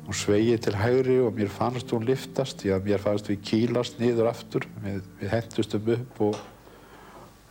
Hún 0.03 0.17
svegi 0.19 0.57
til 0.59 0.75
hægri 0.75 1.15
og 1.23 1.37
mér 1.37 1.51
fannst 1.53 1.93
hún 1.95 2.03
liftast, 2.07 2.65
að 2.67 2.89
mér 2.89 2.99
fannst 2.99 3.29
við 3.31 3.39
kýlast 3.47 4.01
niður 4.01 4.33
aftur, 4.33 4.67
við, 4.83 4.99
við 5.21 5.31
hendustum 5.31 5.93
upp 5.95 6.21
og, 6.27 6.41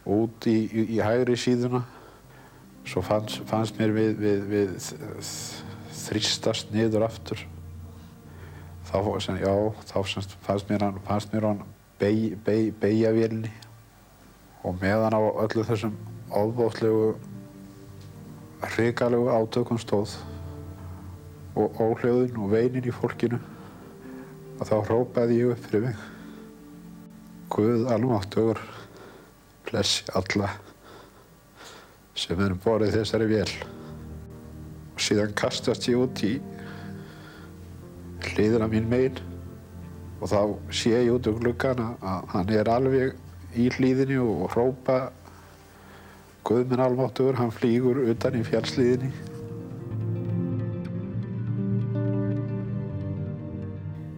og 0.05 0.27
út 0.27 0.49
í, 0.53 0.59
í, 0.69 0.85
í 0.99 1.01
hægri 1.01 1.39
síðuna. 1.41 1.81
Svo 2.88 3.03
fannst, 3.07 3.42
fannst 3.47 3.79
mér 3.79 3.92
við, 3.95 4.16
við, 4.18 4.47
við 4.51 4.73
þrýstast 6.03 6.73
niður 6.75 7.07
aftur. 7.07 7.45
Þá, 8.88 8.97
sem, 9.25 9.38
já, 9.40 9.53
þá 9.88 9.99
sem, 10.11 10.33
fannst 10.45 10.71
mér 10.71 10.87
hann, 10.88 10.99
fannst 11.07 11.33
mér 11.33 11.47
hann 11.49 11.62
beigja 12.03 12.38
bey, 12.45 13.05
vélni 13.14 13.53
og 14.66 14.75
meðan 14.81 15.14
á 15.14 15.21
öllu 15.45 15.64
þessum 15.66 15.95
óbótlegu 16.35 17.12
hrigalegu 18.75 19.31
átökum 19.31 19.79
stóð 19.81 20.16
og 21.59 21.79
óhljóðun 21.83 22.42
og 22.42 22.53
veinin 22.53 22.88
í 22.88 22.95
fólkinu 22.95 23.38
og 24.59 24.66
þá 24.66 24.77
hrópaði 24.88 25.40
ég 25.42 25.55
upp 25.55 25.64
fyrir 25.68 25.87
mig. 25.87 26.05
Guð 27.53 27.88
almáttugur 27.92 28.61
blessi 29.68 30.07
alla 30.16 30.51
sem 32.18 32.40
er 32.44 32.55
borðið 32.64 32.98
þessari 32.98 33.29
vél 33.31 33.53
og 34.92 35.01
síðan 35.01 35.33
kastast 35.38 35.88
ég 35.88 36.03
út 36.03 36.25
í 36.27 36.35
hliðina 38.33 38.68
mín 38.70 38.90
megin 38.90 39.18
og 40.20 40.29
þá 40.31 40.40
sé 40.70 40.94
ég 40.94 41.11
út 41.16 41.27
um 41.31 41.40
gluggana 41.40 41.94
að 41.98 42.31
hann 42.37 42.55
er 42.55 42.70
alveg 42.70 43.59
í 43.59 43.68
hlýðinni 43.75 44.20
og 44.22 44.46
hrópa 44.55 45.01
Guðminn 46.42 46.83
almáttugur, 46.83 47.37
hann 47.38 47.53
flýgur 47.55 48.01
utan 48.11 48.35
í 48.35 48.40
fjallslíðinni. 48.42 49.12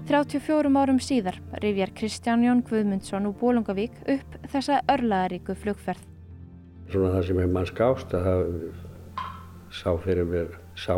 Þrjáttjú 0.09 0.41
fjórum 0.47 0.81
árum 0.81 1.03
síðar 1.05 1.37
rifjar 1.61 1.93
Kristján 1.97 2.45
Jón 2.47 2.65
Guðmundsson 2.65 3.29
úr 3.29 3.37
Bólungavík 3.41 4.01
upp 4.17 4.41
þessa 4.53 4.81
örlaðaríku 4.97 5.57
flugferð. 5.61 6.14
Svona 6.93 7.15
það 7.17 7.29
sem 7.29 7.39
er 7.43 7.55
mann 7.55 7.69
skást 7.69 8.17
að 8.17 8.27
það 8.29 8.43
sá 9.75 9.89
fyrir 10.05 10.29
mér, 10.31 10.51
sá 10.79 10.97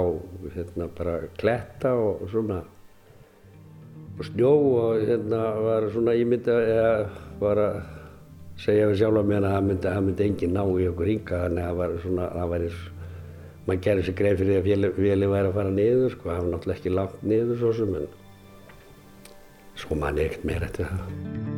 hérna 0.54 0.88
bara 0.96 1.20
kletta 1.40 1.94
og 1.96 2.26
svona 2.30 2.62
og 4.16 4.24
snjó 4.24 4.50
og 4.80 5.06
hérna 5.06 5.40
var 5.60 5.88
svona 5.92 6.16
ímynda 6.16 6.56
eða 6.64 6.90
var 7.40 7.60
að 7.60 7.78
segja 8.60 8.90
við 8.90 9.00
sjálf 9.02 9.20
að 9.20 9.30
mér 9.30 9.44
að 9.44 9.54
það 9.54 9.66
myndi, 9.70 9.94
myndi 10.06 10.26
engin 10.26 10.54
ná 10.56 10.62
í 10.64 10.86
okkur 10.90 11.10
ynga 11.12 11.40
þannig 11.44 11.64
að 11.64 11.66
það 11.66 11.80
var 11.80 11.96
svona, 12.04 12.28
það 12.36 12.54
væri 12.54 12.70
mann 13.66 13.82
gerði 13.84 14.06
sér 14.06 14.18
greið 14.20 14.40
fyrir 14.40 14.64
því 14.64 14.76
að 14.76 15.00
vélið 15.02 15.34
væri 15.34 15.50
að 15.50 15.58
fara 15.58 15.74
niður 15.80 16.16
sko, 16.16 16.30
það 16.30 16.40
var 16.40 16.50
náttúrulega 16.54 16.80
ekki 16.80 16.96
langt 16.96 17.28
niður 17.34 17.62
svo 17.62 17.74
sem 17.80 18.00
en 18.00 18.08
svo 19.76 20.00
mann 20.00 20.24
ekkert 20.24 20.48
meira 20.48 20.70
eftir 20.70 20.88
það. 20.88 21.55